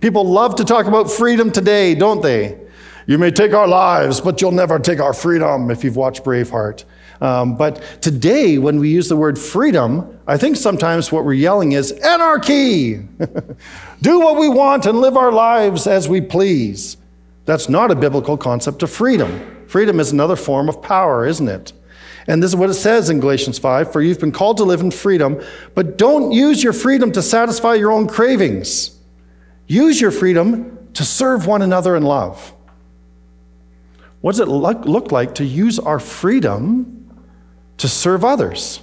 People 0.00 0.24
love 0.24 0.54
to 0.56 0.64
talk 0.64 0.86
about 0.86 1.10
freedom 1.10 1.50
today, 1.50 1.94
don't 1.94 2.22
they? 2.22 2.60
You 3.06 3.18
may 3.18 3.30
take 3.30 3.52
our 3.52 3.66
lives, 3.66 4.20
but 4.20 4.40
you'll 4.40 4.52
never 4.52 4.78
take 4.78 5.00
our 5.00 5.12
freedom 5.12 5.70
if 5.70 5.82
you've 5.82 5.96
watched 5.96 6.22
Braveheart. 6.22 6.84
Um, 7.20 7.56
but 7.56 8.02
today, 8.02 8.58
when 8.58 8.78
we 8.78 8.90
use 8.90 9.08
the 9.08 9.16
word 9.16 9.38
freedom, 9.38 10.18
I 10.26 10.36
think 10.36 10.56
sometimes 10.56 11.10
what 11.10 11.24
we're 11.24 11.34
yelling 11.34 11.72
is 11.72 11.92
anarchy. 11.92 12.96
Do 14.02 14.20
what 14.20 14.38
we 14.38 14.48
want 14.48 14.86
and 14.86 15.00
live 15.00 15.16
our 15.16 15.32
lives 15.32 15.86
as 15.86 16.08
we 16.08 16.20
please. 16.20 16.96
That's 17.44 17.68
not 17.68 17.90
a 17.90 17.94
biblical 17.94 18.36
concept 18.36 18.82
of 18.82 18.90
freedom. 18.90 19.64
Freedom 19.68 20.00
is 20.00 20.12
another 20.12 20.36
form 20.36 20.68
of 20.68 20.82
power, 20.82 21.26
isn't 21.26 21.48
it? 21.48 21.72
And 22.26 22.42
this 22.42 22.50
is 22.50 22.56
what 22.56 22.70
it 22.70 22.74
says 22.74 23.08
in 23.08 23.20
Galatians 23.20 23.58
5 23.58 23.92
For 23.92 24.02
you've 24.02 24.20
been 24.20 24.32
called 24.32 24.56
to 24.58 24.64
live 24.64 24.80
in 24.80 24.90
freedom, 24.90 25.42
but 25.74 25.96
don't 25.96 26.32
use 26.32 26.62
your 26.62 26.72
freedom 26.72 27.12
to 27.12 27.22
satisfy 27.22 27.74
your 27.74 27.92
own 27.92 28.08
cravings. 28.08 28.98
Use 29.68 30.00
your 30.00 30.10
freedom 30.10 30.88
to 30.94 31.04
serve 31.04 31.46
one 31.46 31.62
another 31.62 31.96
in 31.96 32.02
love. 32.02 32.52
What 34.20 34.32
does 34.32 34.40
it 34.40 34.48
look 34.48 35.12
like 35.12 35.36
to 35.36 35.44
use 35.44 35.78
our 35.78 36.00
freedom 36.00 36.95
to 37.78 37.88
serve 37.88 38.24
others 38.24 38.80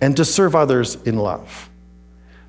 and 0.00 0.16
to 0.16 0.24
serve 0.24 0.54
others 0.54 0.96
in 1.04 1.16
love? 1.16 1.70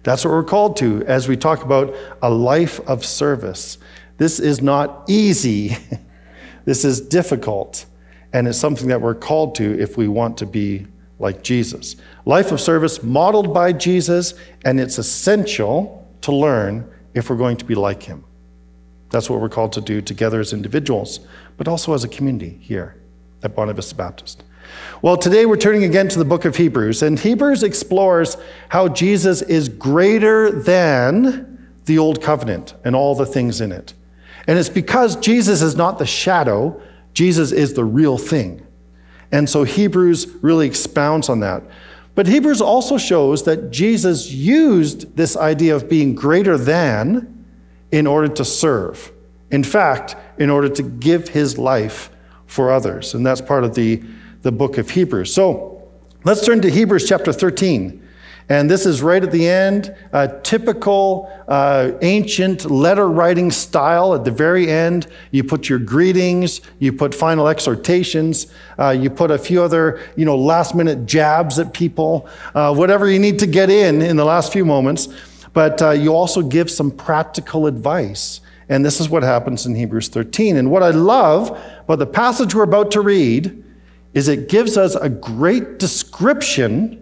That's 0.04 0.26
what 0.26 0.32
we're 0.32 0.44
called 0.44 0.78
to 0.78 1.04
as 1.06 1.28
we 1.28 1.38
talk 1.38 1.64
about 1.64 1.96
a 2.22 2.30
life 2.30 2.80
of 2.82 3.06
service. 3.06 3.78
This 4.18 4.40
is 4.40 4.62
not 4.62 5.04
easy, 5.08 5.78
this 6.66 6.84
is 6.84 7.02
difficult, 7.02 7.86
and 8.34 8.48
it's 8.48 8.58
something 8.58 8.88
that 8.88 9.02
we're 9.02 9.16
called 9.16 9.56
to 9.56 9.80
if 9.80 9.98
we 9.98 10.08
want 10.08 10.38
to 10.38 10.46
be 10.46 10.88
like 11.20 11.44
Jesus. 11.44 11.96
Life 12.26 12.52
of 12.52 12.60
service 12.60 13.04
modeled 13.04 13.54
by 13.54 13.74
Jesus, 13.74 14.34
and 14.66 14.80
it's 14.80 14.98
essential 14.98 16.08
to 16.22 16.32
learn 16.32 16.90
if 17.14 17.30
we're 17.30 17.38
going 17.38 17.58
to 17.58 17.66
be 17.66 17.76
like 17.76 18.04
him. 18.04 18.24
That's 19.12 19.30
what 19.30 19.42
we're 19.42 19.50
called 19.50 19.74
to 19.74 19.82
do 19.82 20.02
together 20.02 20.40
as 20.40 20.54
individuals, 20.54 21.20
but 21.58 21.68
also 21.68 21.94
as 21.94 22.04
a 22.04 22.08
community 22.08 22.58
here 22.62 22.96
at 23.44 23.56
Bonavista 23.56 23.96
Baptist. 23.96 24.44
Well, 25.02 25.18
today 25.18 25.46
we're 25.46 25.58
turning 25.58 25.84
again 25.84 26.08
to 26.10 26.20
the 26.20 26.26
book 26.26 26.46
of 26.46 26.56
Hebrews, 26.56 27.02
and 27.02 27.20
Hebrews 27.20 27.64
explores 27.64 28.38
how 28.70 28.88
Jesus 28.88 29.42
is 29.42 29.68
greater 29.68 30.52
than 30.52 31.74
the 31.86 31.98
old 31.98 32.22
covenant 32.22 32.76
and 32.84 32.96
all 32.96 33.16
the 33.16 33.26
things 33.26 33.62
in 33.62 33.72
it. 33.72 33.94
And 34.48 34.60
it's 34.60 34.70
because 34.70 35.16
Jesus 35.16 35.62
is 35.62 35.76
not 35.76 36.00
the 36.00 36.06
shadow, 36.06 36.82
Jesus 37.14 37.52
is 37.52 37.74
the 37.74 37.86
real 37.86 38.18
thing. 38.18 38.66
And 39.32 39.50
so 39.50 39.64
Hebrews 39.64 40.28
really 40.42 40.68
expounds 40.68 41.30
on 41.30 41.40
that. 41.40 41.64
But 42.14 42.28
Hebrews 42.28 42.62
also 42.62 42.98
shows 42.98 43.44
that 43.46 43.72
Jesus 43.72 44.30
used 44.30 45.16
this 45.16 45.38
idea 45.38 45.76
of 45.76 45.90
being 45.90 46.14
greater 46.14 46.58
than 46.58 47.46
in 47.92 48.06
order 48.06 48.28
to 48.28 48.46
serve. 48.46 49.12
In 49.50 49.64
fact, 49.64 50.16
in 50.38 50.50
order 50.50 50.70
to 50.70 50.84
give 50.84 51.30
his 51.30 51.58
life 51.58 52.10
for 52.46 52.72
others. 52.72 53.14
And 53.14 53.26
that's 53.26 53.42
part 53.42 53.64
of 53.64 53.76
the, 53.76 54.04
the 54.42 54.52
book 54.52 54.78
of 54.78 54.90
Hebrews. 54.90 55.34
So 55.34 55.88
let's 56.24 56.46
turn 56.46 56.62
to 56.62 56.70
Hebrews 56.70 57.08
chapter 57.08 57.32
13. 57.32 58.02
And 58.50 58.70
this 58.70 58.86
is 58.86 59.02
right 59.02 59.24
at 59.24 59.32
the 59.32 59.48
end, 59.48 59.96
a 60.12 60.28
typical 60.44 61.32
uh, 61.48 61.92
ancient 62.02 62.70
letter 62.70 63.08
writing 63.08 63.50
style. 63.50 64.14
At 64.14 64.26
the 64.26 64.32
very 64.32 64.70
end, 64.70 65.08
you 65.32 65.44
put 65.44 65.70
your 65.70 65.80
greetings, 65.80 66.60
you 66.80 66.92
put 66.92 67.16
final 67.16 67.48
exhortations, 67.48 68.48
uh, 68.78 68.90
you 68.90 69.10
put 69.10 69.32
a 69.32 69.38
few 69.38 69.62
other, 69.62 70.02
you 70.18 70.26
know, 70.26 70.38
last 70.38 70.76
minute 70.76 71.06
jabs 71.06 71.60
at 71.60 71.74
people, 71.74 72.28
uh, 72.54 72.76
whatever 72.76 73.10
you 73.10 73.20
need 73.20 73.40
to 73.40 73.48
get 73.48 73.70
in 73.70 74.02
in 74.02 74.18
the 74.18 74.26
last 74.26 74.52
few 74.52 74.66
moments. 74.66 75.08
But 75.54 75.82
uh, 75.82 75.92
you 75.92 76.14
also 76.14 76.42
give 76.42 76.70
some 76.70 76.92
practical 76.92 77.68
advice. 77.68 78.42
And 78.68 78.84
this 78.84 79.00
is 79.00 79.08
what 79.08 79.24
happens 79.24 79.66
in 79.66 79.76
Hebrews 79.76 80.10
13. 80.10 80.58
And 80.58 80.72
what 80.72 80.84
I 80.84 80.90
love 80.90 81.58
about 81.86 82.00
the 82.00 82.06
passage 82.06 82.56
we're 82.56 82.64
about 82.64 82.92
to 82.92 83.02
read 83.02 83.61
is 84.14 84.28
it 84.28 84.50
gives 84.50 84.78
us 84.78 84.96
a 84.96 85.10
great 85.10 85.80
description 85.80 86.98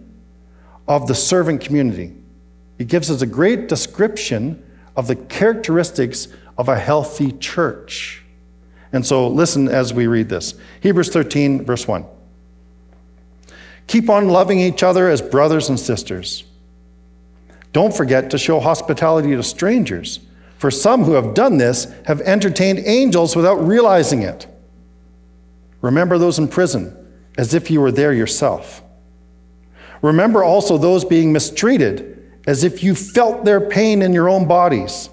of 0.86 1.06
the 1.06 1.14
servant 1.14 1.60
community. 1.60 2.14
It 2.78 2.88
gives 2.88 3.10
us 3.10 3.22
a 3.22 3.26
great 3.26 3.68
description 3.68 4.64
of 4.96 5.06
the 5.06 5.16
characteristics 5.16 6.28
of 6.56 6.68
a 6.68 6.78
healthy 6.78 7.32
church. 7.32 8.24
And 8.92 9.06
so 9.06 9.28
listen 9.28 9.68
as 9.68 9.94
we 9.94 10.06
read 10.06 10.28
this 10.28 10.54
Hebrews 10.80 11.10
13, 11.10 11.64
verse 11.64 11.86
1. 11.86 12.04
Keep 13.86 14.08
on 14.08 14.28
loving 14.28 14.60
each 14.60 14.82
other 14.82 15.08
as 15.08 15.20
brothers 15.20 15.68
and 15.68 15.78
sisters. 15.78 16.44
Don't 17.72 17.94
forget 17.94 18.30
to 18.30 18.38
show 18.38 18.60
hospitality 18.60 19.34
to 19.36 19.42
strangers, 19.42 20.20
for 20.58 20.70
some 20.70 21.04
who 21.04 21.12
have 21.12 21.34
done 21.34 21.58
this 21.58 21.92
have 22.06 22.20
entertained 22.22 22.80
angels 22.80 23.36
without 23.36 23.56
realizing 23.56 24.22
it. 24.22 24.46
Remember 25.80 26.18
those 26.18 26.38
in 26.38 26.48
prison 26.48 26.96
as 27.40 27.54
if 27.54 27.70
you 27.70 27.80
were 27.80 27.90
there 27.90 28.12
yourself. 28.12 28.82
Remember 30.02 30.44
also 30.44 30.76
those 30.76 31.06
being 31.06 31.32
mistreated, 31.32 32.38
as 32.46 32.64
if 32.64 32.84
you 32.84 32.94
felt 32.94 33.46
their 33.46 33.62
pain 33.62 34.02
in 34.02 34.12
your 34.12 34.28
own 34.28 34.46
bodies. 34.46 35.08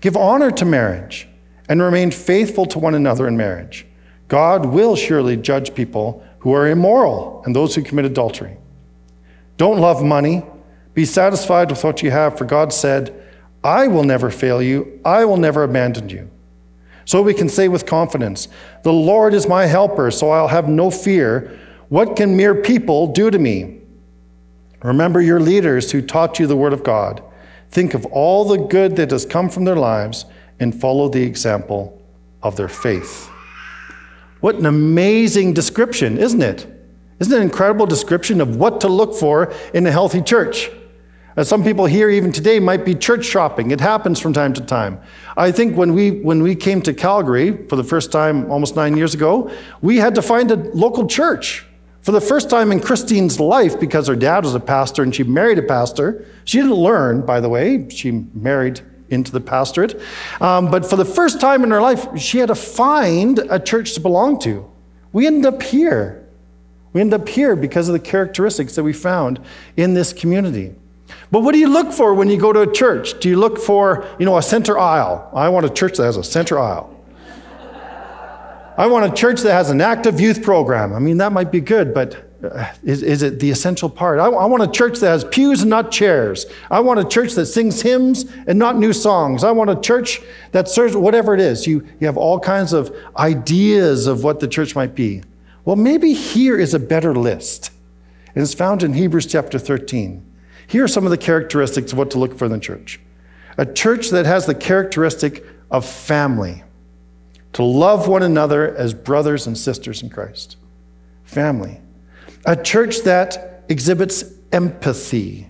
Give 0.00 0.16
honor 0.16 0.50
to 0.52 0.64
marriage 0.64 1.28
and 1.68 1.82
remain 1.82 2.10
faithful 2.10 2.64
to 2.64 2.78
one 2.78 2.94
another 2.94 3.28
in 3.28 3.36
marriage. 3.36 3.86
God 4.28 4.64
will 4.64 4.96
surely 4.96 5.36
judge 5.36 5.74
people 5.74 6.24
who 6.38 6.54
are 6.54 6.66
immoral 6.66 7.42
and 7.44 7.54
those 7.54 7.74
who 7.74 7.82
commit 7.82 8.06
adultery. 8.06 8.56
Don't 9.58 9.80
love 9.80 10.02
money. 10.02 10.42
Be 10.94 11.04
satisfied 11.04 11.68
with 11.68 11.84
what 11.84 12.02
you 12.02 12.12
have, 12.12 12.38
for 12.38 12.46
God 12.46 12.72
said, 12.72 13.14
I 13.62 13.88
will 13.88 14.04
never 14.04 14.30
fail 14.30 14.62
you, 14.62 15.00
I 15.04 15.26
will 15.26 15.36
never 15.36 15.64
abandon 15.64 16.08
you. 16.08 16.30
So 17.04 17.22
we 17.22 17.34
can 17.34 17.48
say 17.48 17.68
with 17.68 17.86
confidence, 17.86 18.48
The 18.82 18.92
Lord 18.92 19.34
is 19.34 19.48
my 19.48 19.66
helper, 19.66 20.10
so 20.10 20.30
I'll 20.30 20.48
have 20.48 20.68
no 20.68 20.90
fear. 20.90 21.58
What 21.88 22.16
can 22.16 22.36
mere 22.36 22.54
people 22.54 23.08
do 23.08 23.30
to 23.30 23.38
me? 23.38 23.80
Remember 24.82 25.20
your 25.20 25.40
leaders 25.40 25.92
who 25.92 26.02
taught 26.02 26.38
you 26.38 26.46
the 26.46 26.56
word 26.56 26.72
of 26.72 26.84
God. 26.84 27.22
Think 27.70 27.94
of 27.94 28.04
all 28.06 28.44
the 28.44 28.58
good 28.58 28.96
that 28.96 29.10
has 29.10 29.24
come 29.24 29.48
from 29.48 29.64
their 29.64 29.76
lives 29.76 30.26
and 30.60 30.78
follow 30.78 31.08
the 31.08 31.22
example 31.22 32.00
of 32.42 32.56
their 32.56 32.68
faith. 32.68 33.28
What 34.40 34.56
an 34.56 34.66
amazing 34.66 35.54
description, 35.54 36.18
isn't 36.18 36.42
it? 36.42 36.66
Isn't 37.18 37.32
it 37.32 37.36
an 37.36 37.42
incredible 37.42 37.86
description 37.86 38.40
of 38.40 38.56
what 38.56 38.80
to 38.82 38.88
look 38.88 39.14
for 39.14 39.52
in 39.72 39.86
a 39.86 39.90
healthy 39.90 40.20
church? 40.20 40.70
As 41.36 41.48
some 41.48 41.64
people 41.64 41.86
here, 41.86 42.10
even 42.10 42.30
today, 42.30 42.60
might 42.60 42.84
be 42.84 42.94
church 42.94 43.24
shopping. 43.24 43.72
It 43.72 43.80
happens 43.80 44.20
from 44.20 44.32
time 44.32 44.52
to 44.52 44.60
time. 44.60 45.00
I 45.36 45.50
think 45.50 45.76
when 45.76 45.92
we, 45.92 46.12
when 46.20 46.42
we 46.42 46.54
came 46.54 46.80
to 46.82 46.94
Calgary 46.94 47.66
for 47.66 47.74
the 47.74 47.82
first 47.82 48.12
time 48.12 48.48
almost 48.52 48.76
nine 48.76 48.96
years 48.96 49.14
ago, 49.14 49.50
we 49.82 49.96
had 49.96 50.14
to 50.14 50.22
find 50.22 50.52
a 50.52 50.56
local 50.56 51.08
church. 51.08 51.66
For 52.02 52.12
the 52.12 52.20
first 52.20 52.50
time 52.50 52.70
in 52.70 52.78
Christine's 52.78 53.40
life, 53.40 53.80
because 53.80 54.06
her 54.06 54.14
dad 54.14 54.44
was 54.44 54.54
a 54.54 54.60
pastor 54.60 55.02
and 55.02 55.12
she 55.12 55.24
married 55.24 55.58
a 55.58 55.62
pastor, 55.62 56.24
she 56.44 56.58
didn't 56.58 56.74
learn, 56.74 57.26
by 57.26 57.40
the 57.40 57.48
way, 57.48 57.88
she 57.88 58.10
married 58.34 58.82
into 59.08 59.32
the 59.32 59.40
pastorate. 59.40 60.00
Um, 60.40 60.70
but 60.70 60.88
for 60.88 60.96
the 60.96 61.04
first 61.04 61.40
time 61.40 61.64
in 61.64 61.70
her 61.70 61.80
life, 61.80 62.06
she 62.16 62.38
had 62.38 62.48
to 62.48 62.54
find 62.54 63.38
a 63.50 63.58
church 63.58 63.94
to 63.94 64.00
belong 64.00 64.38
to. 64.40 64.70
We 65.12 65.26
ended 65.26 65.46
up 65.46 65.62
here. 65.62 66.28
We 66.92 67.00
ended 67.00 67.22
up 67.22 67.28
here 67.28 67.56
because 67.56 67.88
of 67.88 67.92
the 67.94 68.00
characteristics 68.00 68.76
that 68.76 68.84
we 68.84 68.92
found 68.92 69.40
in 69.76 69.94
this 69.94 70.12
community. 70.12 70.74
But 71.30 71.40
what 71.40 71.52
do 71.52 71.58
you 71.58 71.68
look 71.68 71.92
for 71.92 72.14
when 72.14 72.28
you 72.28 72.38
go 72.38 72.52
to 72.52 72.60
a 72.60 72.72
church? 72.72 73.18
Do 73.20 73.28
you 73.28 73.38
look 73.38 73.58
for, 73.58 74.06
you 74.18 74.26
know, 74.26 74.36
a 74.36 74.42
center 74.42 74.78
aisle? 74.78 75.30
I 75.34 75.48
want 75.48 75.66
a 75.66 75.70
church 75.70 75.96
that 75.96 76.04
has 76.04 76.16
a 76.16 76.24
center 76.24 76.58
aisle. 76.58 76.90
I 78.76 78.86
want 78.86 79.10
a 79.10 79.14
church 79.14 79.40
that 79.42 79.52
has 79.52 79.70
an 79.70 79.80
active 79.80 80.20
youth 80.20 80.42
program. 80.42 80.92
I 80.92 80.98
mean, 80.98 81.18
that 81.18 81.32
might 81.32 81.52
be 81.52 81.60
good, 81.60 81.94
but 81.94 82.28
uh, 82.44 82.72
is, 82.82 83.02
is 83.02 83.22
it 83.22 83.38
the 83.38 83.50
essential 83.50 83.88
part? 83.88 84.18
I, 84.18 84.26
I, 84.26 84.46
want 84.46 84.64
a 84.64 84.68
church 84.68 84.98
that 84.98 85.06
has 85.06 85.24
pews 85.24 85.62
and 85.62 85.70
not 85.70 85.92
chairs. 85.92 86.46
I 86.70 86.80
want 86.80 86.98
a 86.98 87.04
church 87.04 87.34
that 87.34 87.46
sings 87.46 87.80
hymns 87.82 88.24
and 88.46 88.58
not 88.58 88.76
new 88.76 88.92
songs. 88.92 89.44
I 89.44 89.52
want 89.52 89.70
a 89.70 89.80
church 89.80 90.20
that 90.50 90.68
serves 90.68 90.96
whatever 90.96 91.34
it 91.34 91.40
is. 91.40 91.66
You, 91.66 91.86
you 92.00 92.06
have 92.06 92.16
all 92.16 92.40
kinds 92.40 92.72
of 92.72 92.94
ideas 93.16 94.08
of 94.08 94.24
what 94.24 94.40
the 94.40 94.48
church 94.48 94.74
might 94.74 94.94
be. 94.94 95.22
Well, 95.64 95.76
maybe 95.76 96.12
here 96.12 96.58
is 96.58 96.74
a 96.74 96.78
better 96.78 97.14
list. 97.14 97.70
It 98.34 98.40
is 98.40 98.54
found 98.54 98.82
in 98.82 98.94
Hebrews 98.94 99.26
chapter 99.26 99.58
13. 99.58 100.33
Here 100.66 100.84
are 100.84 100.88
some 100.88 101.04
of 101.04 101.10
the 101.10 101.18
characteristics 101.18 101.92
of 101.92 101.98
what 101.98 102.10
to 102.12 102.18
look 102.18 102.36
for 102.36 102.46
in 102.46 102.52
the 102.52 102.58
church 102.58 103.00
a 103.56 103.64
church 103.64 104.10
that 104.10 104.26
has 104.26 104.46
the 104.46 104.54
characteristic 104.54 105.44
of 105.70 105.86
family 105.86 106.64
to 107.52 107.62
love 107.62 108.08
one 108.08 108.22
another 108.22 108.74
as 108.76 108.92
brothers 108.92 109.46
and 109.46 109.56
sisters 109.56 110.02
in 110.02 110.10
Christ. 110.10 110.56
Family. 111.22 111.80
A 112.44 112.60
church 112.60 113.02
that 113.02 113.64
exhibits 113.68 114.24
empathy, 114.52 115.48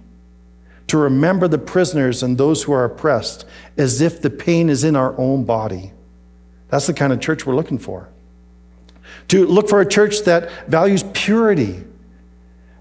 to 0.86 0.98
remember 0.98 1.48
the 1.48 1.58
prisoners 1.58 2.22
and 2.22 2.36
those 2.36 2.62
who 2.62 2.72
are 2.72 2.84
oppressed 2.84 3.46
as 3.76 4.00
if 4.00 4.20
the 4.20 4.30
pain 4.30 4.68
is 4.68 4.84
in 4.84 4.96
our 4.96 5.18
own 5.18 5.44
body. 5.44 5.92
That's 6.68 6.86
the 6.86 6.94
kind 6.94 7.12
of 7.12 7.20
church 7.20 7.46
we're 7.46 7.56
looking 7.56 7.78
for. 7.78 8.08
To 9.28 9.46
look 9.46 9.68
for 9.68 9.80
a 9.80 9.88
church 9.88 10.20
that 10.24 10.50
values 10.68 11.04
purity, 11.14 11.82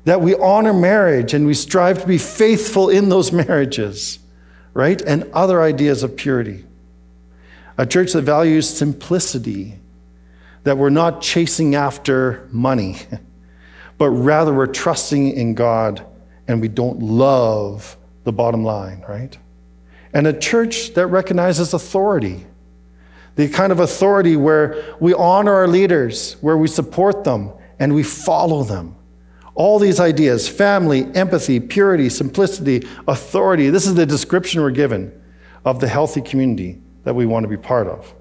that 0.06 0.22
we 0.22 0.36
honor 0.36 0.74
marriage 0.74 1.34
and 1.34 1.46
we 1.46 1.54
strive 1.54 2.02
to 2.02 2.08
be 2.08 2.18
faithful 2.18 2.90
in 2.90 3.10
those 3.10 3.32
marriages, 3.32 4.20
right? 4.74 5.02
And 5.02 5.30
other 5.34 5.62
ideas 5.62 6.04
of 6.04 6.16
purity 6.16 6.66
a 7.78 7.86
church 7.86 8.14
that 8.14 8.22
values 8.22 8.70
simplicity, 8.70 9.80
that 10.64 10.78
we're 10.78 10.90
not 10.90 11.22
chasing 11.22 11.76
after 11.76 12.48
money, 12.52 12.98
but 13.98 14.10
rather 14.10 14.54
we're 14.54 14.68
trusting 14.68 15.32
in 15.32 15.56
God 15.56 16.06
and 16.48 16.62
we 16.62 16.68
don't 16.68 17.00
love 17.00 17.98
the 18.24 18.32
bottom 18.32 18.64
line, 18.64 19.04
right? 19.08 19.38
And 20.14 20.28
a 20.28 20.38
church 20.38 20.94
that 20.94 21.08
recognizes 21.08 21.74
authority, 21.74 22.46
the 23.36 23.50
kind 23.50 23.72
of 23.72 23.80
authority 23.80 24.38
where 24.38 24.96
we 25.00 25.14
honor 25.14 25.54
our 25.54 25.68
leaders, 25.68 26.34
where 26.42 26.58
we 26.58 26.68
support 26.68 27.24
them 27.24 27.52
and 27.80 27.96
we 27.96 28.04
follow 28.04 28.64
them. 28.64 28.96
All 29.56 29.80
these 29.80 30.00
ideas 30.00 30.48
family, 30.50 31.06
empathy, 31.16 31.60
purity, 31.60 32.10
simplicity, 32.10 32.88
authority 33.08 33.70
this 33.70 33.86
is 33.86 33.94
the 33.96 34.06
description 34.06 34.62
we're 34.62 34.72
given 34.72 35.12
of 35.66 35.80
the 35.80 35.88
healthy 35.88 36.22
community 36.22 36.82
that 37.04 37.14
we 37.14 37.26
want 37.26 37.44
to 37.44 37.48
be 37.48 37.58
part 37.58 37.88
of. 37.88 38.14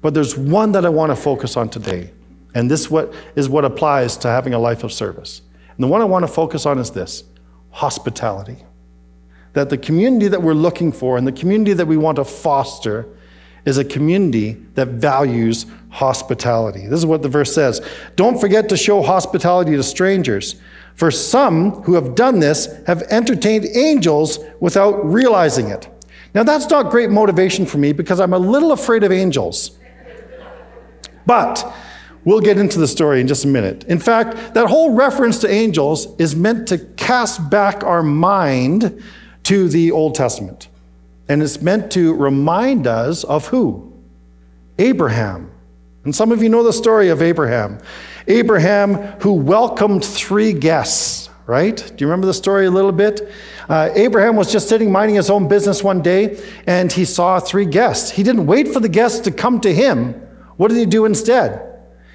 But 0.00 0.14
there's 0.14 0.36
one 0.36 0.72
that 0.72 0.84
I 0.84 0.88
want 0.88 1.10
to 1.10 1.16
focus 1.16 1.56
on 1.56 1.68
today. 1.68 2.12
And 2.54 2.70
this 2.70 2.90
is 3.36 3.48
what 3.48 3.64
applies 3.64 4.16
to 4.18 4.28
having 4.28 4.54
a 4.54 4.58
life 4.58 4.84
of 4.84 4.92
service. 4.92 5.42
And 5.76 5.84
the 5.84 5.88
one 5.88 6.00
I 6.00 6.04
want 6.04 6.24
to 6.24 6.32
focus 6.32 6.66
on 6.66 6.78
is 6.78 6.90
this 6.90 7.24
hospitality. 7.70 8.64
That 9.52 9.70
the 9.70 9.78
community 9.78 10.28
that 10.28 10.42
we're 10.42 10.54
looking 10.54 10.92
for 10.92 11.18
and 11.18 11.26
the 11.26 11.32
community 11.32 11.72
that 11.74 11.86
we 11.86 11.96
want 11.96 12.16
to 12.16 12.24
foster 12.24 13.08
is 13.68 13.76
a 13.76 13.84
community 13.84 14.54
that 14.74 14.88
values 14.88 15.66
hospitality. 15.90 16.86
This 16.86 16.98
is 16.98 17.06
what 17.06 17.22
the 17.22 17.28
verse 17.28 17.54
says 17.54 17.80
Don't 18.16 18.40
forget 18.40 18.68
to 18.70 18.76
show 18.76 19.02
hospitality 19.02 19.76
to 19.76 19.82
strangers, 19.82 20.56
for 20.94 21.10
some 21.10 21.82
who 21.82 21.94
have 21.94 22.14
done 22.14 22.40
this 22.40 22.66
have 22.86 23.02
entertained 23.02 23.66
angels 23.74 24.38
without 24.58 25.04
realizing 25.04 25.68
it. 25.68 25.88
Now, 26.34 26.42
that's 26.42 26.68
not 26.68 26.90
great 26.90 27.10
motivation 27.10 27.66
for 27.66 27.78
me 27.78 27.92
because 27.92 28.20
I'm 28.20 28.32
a 28.32 28.38
little 28.38 28.72
afraid 28.72 29.02
of 29.02 29.12
angels. 29.12 29.78
But 31.26 31.74
we'll 32.24 32.40
get 32.40 32.58
into 32.58 32.78
the 32.78 32.88
story 32.88 33.20
in 33.20 33.26
just 33.26 33.44
a 33.44 33.48
minute. 33.48 33.84
In 33.84 33.98
fact, 33.98 34.54
that 34.54 34.66
whole 34.68 34.94
reference 34.94 35.38
to 35.40 35.50
angels 35.50 36.14
is 36.18 36.34
meant 36.34 36.68
to 36.68 36.78
cast 36.96 37.50
back 37.50 37.84
our 37.84 38.02
mind 38.02 39.02
to 39.44 39.68
the 39.68 39.90
Old 39.90 40.14
Testament. 40.14 40.68
And 41.28 41.42
it's 41.42 41.60
meant 41.60 41.92
to 41.92 42.14
remind 42.14 42.86
us 42.86 43.24
of 43.24 43.48
who? 43.48 43.92
Abraham. 44.78 45.50
And 46.04 46.14
some 46.14 46.32
of 46.32 46.42
you 46.42 46.48
know 46.48 46.62
the 46.62 46.72
story 46.72 47.10
of 47.10 47.20
Abraham. 47.20 47.78
Abraham, 48.26 48.94
who 49.20 49.32
welcomed 49.32 50.04
three 50.04 50.52
guests, 50.52 51.28
right? 51.46 51.76
Do 51.76 51.94
you 51.98 52.06
remember 52.06 52.26
the 52.26 52.34
story 52.34 52.66
a 52.66 52.70
little 52.70 52.92
bit? 52.92 53.28
Uh, 53.68 53.90
Abraham 53.94 54.36
was 54.36 54.50
just 54.50 54.68
sitting 54.68 54.90
minding 54.90 55.16
his 55.16 55.28
own 55.28 55.48
business 55.48 55.82
one 55.82 56.00
day 56.00 56.42
and 56.66 56.90
he 56.90 57.04
saw 57.04 57.40
three 57.40 57.66
guests. 57.66 58.10
He 58.10 58.22
didn't 58.22 58.46
wait 58.46 58.68
for 58.68 58.80
the 58.80 58.88
guests 58.88 59.20
to 59.20 59.30
come 59.30 59.60
to 59.60 59.74
him. 59.74 60.14
What 60.56 60.68
did 60.68 60.78
he 60.78 60.86
do 60.86 61.04
instead? 61.04 61.64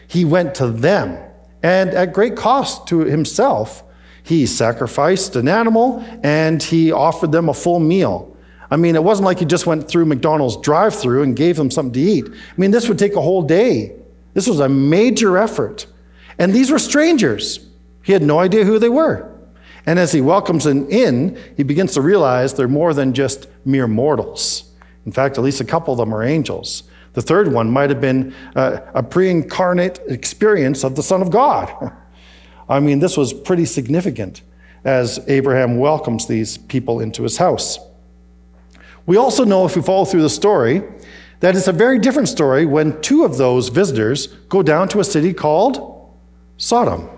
He 0.08 0.26
went 0.26 0.56
to 0.56 0.68
them. 0.68 1.18
And 1.62 1.92
at 1.92 2.14
great 2.14 2.36
cost 2.36 2.88
to 2.88 3.00
himself, 3.00 3.84
he 4.24 4.46
sacrificed 4.46 5.36
an 5.36 5.48
animal 5.48 6.04
and 6.24 6.62
he 6.62 6.92
offered 6.92 7.32
them 7.32 7.50
a 7.50 7.54
full 7.54 7.80
meal. 7.80 8.33
I 8.72 8.78
mean, 8.78 8.96
it 8.96 9.04
wasn't 9.04 9.26
like 9.26 9.40
he 9.40 9.46
just 9.46 9.66
went 9.66 9.88
through 9.88 10.06
McDonald's 10.06 10.58
drive 10.58 10.96
through 10.96 11.24
and 11.24 11.36
gave 11.36 11.58
them 11.58 11.70
something 11.70 11.94
to 11.94 12.00
eat. 12.00 12.26
I 12.28 12.54
mean, 12.58 12.72
this 12.72 12.88
would 12.88 13.00
take 13.00 13.16
a 13.16 13.22
whole 13.22 13.44
day. 13.44 13.96
This 14.34 14.48
was 14.48 14.60
a 14.60 14.70
major 14.70 15.38
effort. 15.38 15.86
And 16.40 16.54
these 16.54 16.72
were 16.72 16.80
strangers. 16.80 17.68
He 18.04 18.14
had 18.14 18.24
no 18.24 18.40
idea 18.40 18.66
who 18.66 18.80
they 18.80 18.90
were. 18.90 19.30
And 19.86 20.00
as 20.00 20.12
he 20.12 20.22
welcomes 20.22 20.64
them 20.64 20.90
in, 20.90 21.38
he 21.58 21.64
begins 21.64 21.94
to 21.94 22.02
realize 22.02 22.54
they're 22.54 22.68
more 22.68 22.94
than 22.94 23.14
just 23.14 23.48
mere 23.66 23.88
mortals. 23.88 24.72
In 25.06 25.12
fact, 25.12 25.38
at 25.38 25.44
least 25.44 25.60
a 25.62 25.66
couple 25.66 25.94
of 25.94 25.98
them 25.98 26.14
are 26.14 26.24
angels. 26.24 26.84
The 27.14 27.22
third 27.22 27.52
one 27.52 27.70
might 27.70 27.90
have 27.90 28.02
been 28.02 28.34
uh, 28.56 28.80
a 28.94 29.04
pre 29.04 29.30
incarnate 29.30 30.00
experience 30.08 30.84
of 30.84 30.96
the 30.96 31.04
Son 31.04 31.22
of 31.22 31.30
God. 31.30 31.92
I 32.70 32.80
mean, 32.80 33.00
this 33.00 33.18
was 33.18 33.34
pretty 33.34 33.66
significant 33.66 34.42
as 34.84 35.20
Abraham 35.28 35.78
welcomes 35.78 36.28
these 36.28 36.58
people 36.58 37.00
into 37.00 37.24
his 37.24 37.38
house. 37.38 37.78
We 39.06 39.18
also 39.18 39.44
know, 39.44 39.66
if 39.66 39.76
we 39.76 39.82
follow 39.82 40.06
through 40.06 40.22
the 40.22 40.30
story, 40.30 40.84
that 41.42 41.56
it's 41.56 41.68
a 41.68 41.74
very 41.74 42.00
different 42.00 42.30
story 42.30 42.66
when 42.66 43.02
two 43.02 43.26
of 43.26 43.38
those 43.38 43.68
visitors 43.68 44.28
go 44.48 44.64
down 44.64 44.88
to 44.90 45.00
a 45.02 45.04
city 45.04 45.34
called 45.34 46.16
Sodom, 46.58 47.10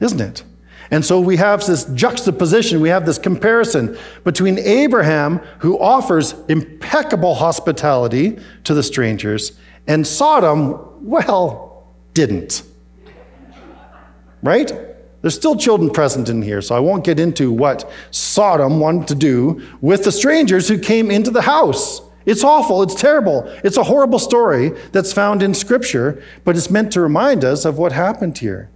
isn't 0.00 0.20
it? 0.20 0.42
And 0.90 1.04
so 1.04 1.20
we 1.20 1.36
have 1.36 1.64
this 1.66 1.84
juxtaposition, 1.86 2.80
we 2.80 2.90
have 2.90 3.06
this 3.06 3.18
comparison 3.18 3.98
between 4.24 4.58
Abraham, 4.58 5.38
who 5.58 5.78
offers 5.78 6.34
impeccable 6.48 7.34
hospitality 7.34 8.38
to 8.64 8.74
the 8.74 8.82
strangers, 8.82 9.58
and 9.86 10.06
Sodom, 10.06 10.78
well, 11.02 11.86
didn't. 12.14 12.62
Right? 14.42 14.72
There's 15.22 15.36
still 15.36 15.56
children 15.56 15.90
present 15.90 16.28
in 16.28 16.42
here, 16.42 16.60
so 16.60 16.74
I 16.74 16.80
won't 16.80 17.04
get 17.04 17.20
into 17.20 17.52
what 17.52 17.90
Sodom 18.10 18.80
wanted 18.80 19.08
to 19.08 19.14
do 19.14 19.62
with 19.80 20.04
the 20.04 20.12
strangers 20.12 20.68
who 20.68 20.78
came 20.78 21.10
into 21.10 21.30
the 21.30 21.42
house. 21.42 22.02
It's 22.26 22.44
awful, 22.44 22.82
it's 22.82 22.94
terrible, 22.94 23.44
it's 23.64 23.76
a 23.76 23.84
horrible 23.84 24.18
story 24.18 24.70
that's 24.90 25.12
found 25.12 25.42
in 25.42 25.54
Scripture, 25.54 26.22
but 26.44 26.56
it's 26.56 26.70
meant 26.70 26.92
to 26.92 27.00
remind 27.00 27.44
us 27.44 27.64
of 27.64 27.78
what 27.78 27.92
happened 27.92 28.38
here. 28.38 28.68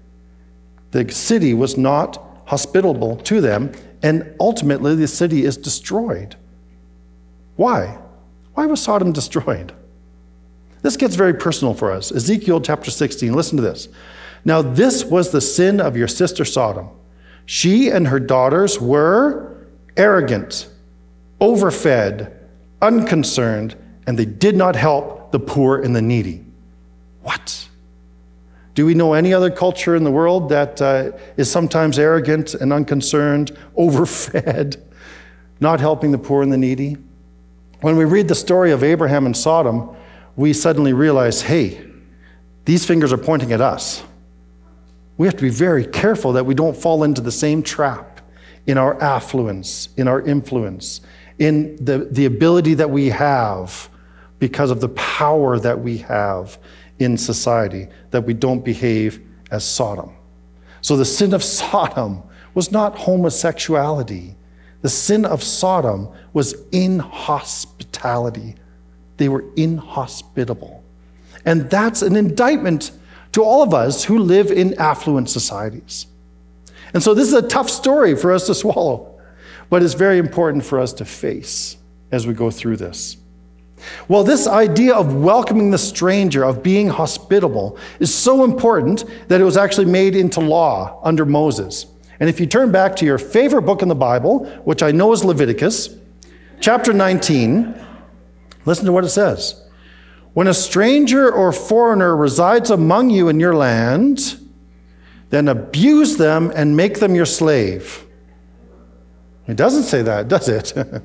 The 0.93 1.13
city 1.13 1.53
was 1.53 1.77
not 1.77 2.23
hospitable 2.47 3.17
to 3.17 3.41
them, 3.41 3.73
and 4.03 4.35
ultimately 4.41 4.95
the 4.95 5.09
city 5.09 5.45
is 5.45 5.57
destroyed. 5.57 6.37
Why? 7.57 7.99
Why 8.55 8.67
was 8.67 8.81
Sodom 8.83 9.13
destroyed? 9.13 9.73
This 10.83 10.97
gets 10.97 11.17
very 11.17 11.35
personal 11.35 11.75
for 11.75 11.91
us. 11.91 12.13
Ezekiel 12.13 12.61
chapter 12.61 12.91
16, 12.93 13.33
listen 13.33 13.57
to 13.57 13.63
this. 13.63 13.89
Now, 14.47 14.63
this 14.63 15.05
was 15.05 15.33
the 15.33 15.41
sin 15.41 15.81
of 15.81 15.97
your 15.97 16.07
sister 16.07 16.45
Sodom. 16.45 16.89
She 17.47 17.91
and 17.91 18.07
her 18.07 18.21
daughters 18.21 18.81
were 18.81 19.67
arrogant, 19.97 20.69
overfed, 21.41 22.31
unconcerned, 22.81 23.75
and 24.07 24.17
they 24.17 24.25
did 24.25 24.55
not 24.55 24.77
help 24.77 25.33
the 25.33 25.41
poor 25.41 25.83
and 25.83 25.97
the 25.97 26.01
needy. 26.01 26.45
What? 27.23 27.69
Do 28.77 28.87
we 28.87 28.95
know 28.95 29.15
any 29.15 29.35
other 29.35 29.51
culture 29.51 29.97
in 29.97 30.05
the 30.05 30.13
world 30.13 30.49
that 30.51 30.81
uh, 30.81 31.11
is 31.37 31.51
sometimes 31.51 31.99
arrogant 31.99 32.55
and 32.55 32.73
unconcerned, 32.73 33.51
overfed, 33.77 34.77
not 35.59 35.81
helping 35.81 36.13
the 36.13 36.19
poor 36.19 36.43
and 36.45 36.53
the 36.53 36.59
needy? 36.59 36.97
When 37.81 37.97
we 37.97 38.05
read 38.05 38.29
the 38.29 38.37
story 38.37 38.71
of 38.71 38.85
Abraham 38.85 39.27
and 39.27 39.37
Sodom, 39.37 39.97
we 40.37 40.53
suddenly 40.53 40.93
realize 40.93 41.43
hey, 41.43 41.85
these 42.65 42.87
fingers 42.87 43.13
are 43.13 43.19
pointing 43.19 43.51
at 43.51 43.61
us. 43.61 44.05
We 45.17 45.27
have 45.27 45.37
to 45.37 45.43
be 45.43 45.51
very 45.51 45.87
careful 45.87 46.33
that 46.35 46.45
we 46.45 46.55
don't 46.55 46.77
fall 46.77 47.03
into 47.03 47.21
the 47.21 47.33
same 47.33 47.63
trap 47.63 48.21
in 48.67 48.79
our 48.79 49.01
affluence, 49.01 49.89
in 49.97 50.09
our 50.09 50.21
influence, 50.21 51.01
in 51.39 51.77
the, 51.85 52.09
the 52.11 52.27
ability 52.27 52.75
that 52.75 52.91
we 52.91 53.09
have 53.09 53.89
because 54.39 54.71
of 54.71 54.81
the 54.81 54.89
power 54.91 55.59
that 55.59 55.81
we 55.81 55.99
have 55.99 56.59
in 56.99 57.17
society 57.17 57.89
that 58.11 58.23
we 58.23 58.35
don't 58.35 58.65
behave 58.65 59.21
as 59.51 59.65
Sodom. 59.65 60.15
So 60.81 60.97
the 60.97 61.05
sin 61.05 61.33
of 61.35 61.43
Sodom 61.43 62.23
was 62.55 62.73
not 62.73 62.97
homosexuality. 62.97 64.37
The 64.83 64.89
sin 64.89 65.25
of 65.25 65.43
Sodom 65.43 66.09
was 66.33 66.55
inhospitality. 66.73 68.57
They 69.17 69.29
were 69.29 69.45
inhospitable. 69.57 70.83
And 71.45 71.71
that's 71.71 72.03
an 72.03 72.17
indictment 72.17 72.93
to 73.37 73.45
all 73.45 73.63
of 73.63 73.75
us 73.75 74.03
who 74.03 74.19
live 74.19 74.51
in 74.51 74.73
affluent 74.81 75.29
societies. 75.29 76.07
And 76.95 77.03
so 77.03 77.13
this 77.13 77.29
is 77.29 77.35
a 77.35 77.47
tough 77.47 77.69
story 77.69 78.17
for 78.17 78.33
us 78.33 78.47
to 78.47 78.55
swallow, 78.55 79.21
but 79.69 79.83
it's 79.83 79.93
very 79.93 80.17
important 80.17 80.65
for 80.65 80.81
us 80.81 80.95
to 80.95 81.05
face 81.05 81.77
as 82.11 82.27
we 82.27 82.33
go 82.33 82.51
through 82.51 82.79
this. 82.79 83.19
Well, 84.09 84.25
this 84.25 84.47
idea 84.47 84.95
of 84.95 85.17
welcoming 85.17 85.71
the 85.71 85.77
stranger, 85.77 86.47
of 86.47 86.63
being 86.63 86.89
hospitable, 86.89 87.77
is 88.01 88.15
so 88.15 88.43
important 88.43 89.05
that 89.29 89.39
it 89.39 89.45
was 89.45 89.59
actually 89.59 89.85
made 89.85 90.17
into 90.17 90.41
law 90.41 90.99
under 91.05 91.27
Moses. 91.27 91.85
And 92.19 92.31
if 92.31 92.41
you 92.41 92.47
turn 92.47 92.73
back 92.73 92.97
to 92.97 93.05
your 93.05 93.19
favorite 93.19 93.67
book 93.67 93.83
in 93.83 93.89
the 93.89 93.95
Bible, 93.95 94.47
which 94.65 94.83
I 94.83 94.93
know 94.93 95.13
is 95.13 95.27
Leviticus, 95.27 95.95
chapter 96.61 96.95
19, 96.95 97.75
listen 98.65 98.87
to 98.87 98.93
what 98.93 99.05
it 99.05 99.11
says. 99.11 99.66
When 100.37 100.49
a 100.49 100.53
stranger 100.53 101.33
or 101.33 101.51
foreigner 101.51 102.15
resides 102.15 102.69
among 102.69 103.09
you 103.09 103.31
in 103.31 103.41
your 103.41 103.55
land, 103.55 104.39
then 105.31 105.49
abuse 105.49 106.19
them 106.19 106.53
and 106.55 106.77
make 106.77 107.01
them 107.01 107.15
your 107.15 107.25
slave. 107.25 108.05
It 109.47 109.57
doesn't 109.57 109.85
say 109.85 110.03
that, 110.03 110.29
does 110.29 110.51
it? 110.51 110.75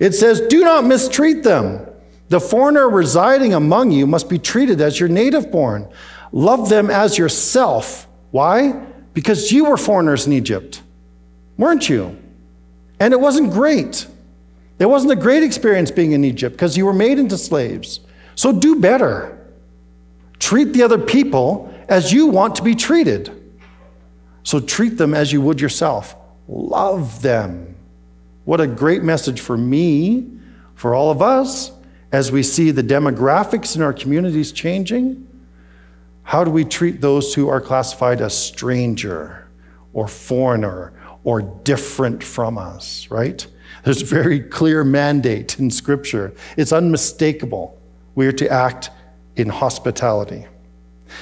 it 0.00 0.14
says, 0.16 0.40
do 0.48 0.64
not 0.64 0.84
mistreat 0.84 1.44
them. 1.44 1.86
The 2.28 2.40
foreigner 2.40 2.90
residing 2.90 3.54
among 3.54 3.92
you 3.92 4.04
must 4.04 4.28
be 4.28 4.36
treated 4.36 4.80
as 4.80 4.98
your 4.98 5.10
native 5.10 5.52
born. 5.52 5.88
Love 6.32 6.68
them 6.68 6.90
as 6.90 7.16
yourself. 7.16 8.08
Why? 8.32 8.84
Because 9.14 9.52
you 9.52 9.66
were 9.66 9.76
foreigners 9.76 10.26
in 10.26 10.32
Egypt, 10.32 10.82
weren't 11.56 11.88
you? 11.88 12.20
And 12.98 13.14
it 13.14 13.20
wasn't 13.20 13.52
great. 13.52 14.08
It 14.80 14.86
wasn't 14.86 15.12
a 15.12 15.22
great 15.22 15.44
experience 15.44 15.92
being 15.92 16.10
in 16.10 16.24
Egypt 16.24 16.56
because 16.56 16.76
you 16.76 16.84
were 16.84 16.92
made 16.92 17.20
into 17.20 17.38
slaves. 17.38 18.00
So 18.36 18.52
do 18.52 18.78
better. 18.78 19.32
Treat 20.38 20.72
the 20.72 20.82
other 20.84 20.98
people 20.98 21.74
as 21.88 22.12
you 22.12 22.28
want 22.28 22.54
to 22.56 22.62
be 22.62 22.74
treated. 22.74 23.32
So 24.44 24.60
treat 24.60 24.98
them 24.98 25.12
as 25.14 25.32
you 25.32 25.40
would 25.40 25.60
yourself. 25.60 26.14
Love 26.46 27.22
them. 27.22 27.74
What 28.44 28.60
a 28.60 28.66
great 28.68 29.02
message 29.02 29.40
for 29.40 29.56
me, 29.56 30.30
for 30.76 30.94
all 30.94 31.10
of 31.10 31.20
us, 31.20 31.72
as 32.12 32.30
we 32.30 32.44
see 32.44 32.70
the 32.70 32.82
demographics 32.82 33.74
in 33.74 33.82
our 33.82 33.92
communities 33.92 34.52
changing. 34.52 35.26
How 36.22 36.44
do 36.44 36.50
we 36.50 36.64
treat 36.64 37.00
those 37.00 37.34
who 37.34 37.48
are 37.48 37.60
classified 37.60 38.20
as 38.20 38.36
stranger 38.36 39.48
or 39.92 40.06
foreigner 40.06 40.92
or 41.24 41.40
different 41.42 42.22
from 42.22 42.58
us, 42.58 43.10
right? 43.10 43.44
There's 43.82 44.02
a 44.02 44.06
very 44.06 44.40
clear 44.40 44.84
mandate 44.84 45.58
in 45.58 45.70
Scripture. 45.70 46.32
It's 46.56 46.72
unmistakable. 46.72 47.80
We 48.16 48.26
are 48.26 48.32
to 48.32 48.48
act 48.48 48.90
in 49.36 49.48
hospitality. 49.48 50.46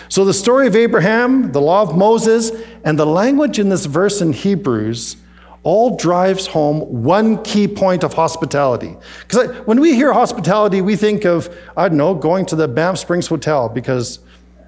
So, 0.09 0.25
the 0.25 0.33
story 0.33 0.67
of 0.67 0.75
Abraham, 0.75 1.53
the 1.53 1.61
law 1.61 1.83
of 1.83 1.95
Moses, 1.95 2.51
and 2.85 2.99
the 2.99 3.05
language 3.05 3.59
in 3.59 3.69
this 3.69 3.85
verse 3.85 4.23
in 4.23 4.33
Hebrews 4.33 5.17
all 5.63 5.97
drives 5.97 6.47
home 6.47 6.81
one 7.03 7.43
key 7.43 7.67
point 7.67 8.05
of 8.05 8.13
hospitality. 8.13 8.97
Because 9.27 9.51
when 9.67 9.81
we 9.81 9.95
hear 9.95 10.13
hospitality, 10.13 10.83
we 10.83 10.95
think 10.95 11.25
of, 11.25 11.55
I 11.77 11.89
don't 11.89 11.99
know, 11.99 12.15
going 12.15 12.47
to 12.47 12.57
the 12.57 12.69
Banff 12.69 12.99
Springs 12.99 13.27
Hotel 13.27 13.69
because 13.69 14.21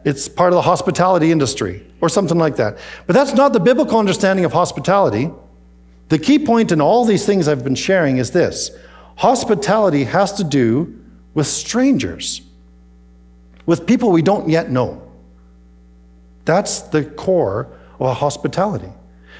it's 0.04 0.28
part 0.28 0.52
of 0.52 0.54
the 0.54 0.62
hospitality 0.62 1.30
industry 1.30 1.86
or 2.00 2.08
something 2.08 2.38
like 2.38 2.56
that. 2.56 2.78
But 3.06 3.12
that's 3.12 3.34
not 3.34 3.52
the 3.52 3.60
biblical 3.60 3.98
understanding 3.98 4.44
of 4.46 4.52
hospitality. 4.52 5.30
The 6.08 6.18
key 6.18 6.38
point 6.38 6.72
in 6.72 6.80
all 6.80 7.04
these 7.04 7.26
things 7.26 7.46
I've 7.46 7.64
been 7.64 7.74
sharing 7.74 8.16
is 8.16 8.30
this 8.30 8.70
hospitality 9.16 10.04
has 10.04 10.32
to 10.34 10.44
do 10.44 10.98
with 11.36 11.46
strangers, 11.46 12.40
with 13.66 13.86
people 13.86 14.10
we 14.10 14.22
don't 14.22 14.48
yet 14.48 14.70
know. 14.70 15.02
That's 16.46 16.80
the 16.80 17.04
core 17.04 17.68
of 18.00 18.16
hospitality. 18.16 18.90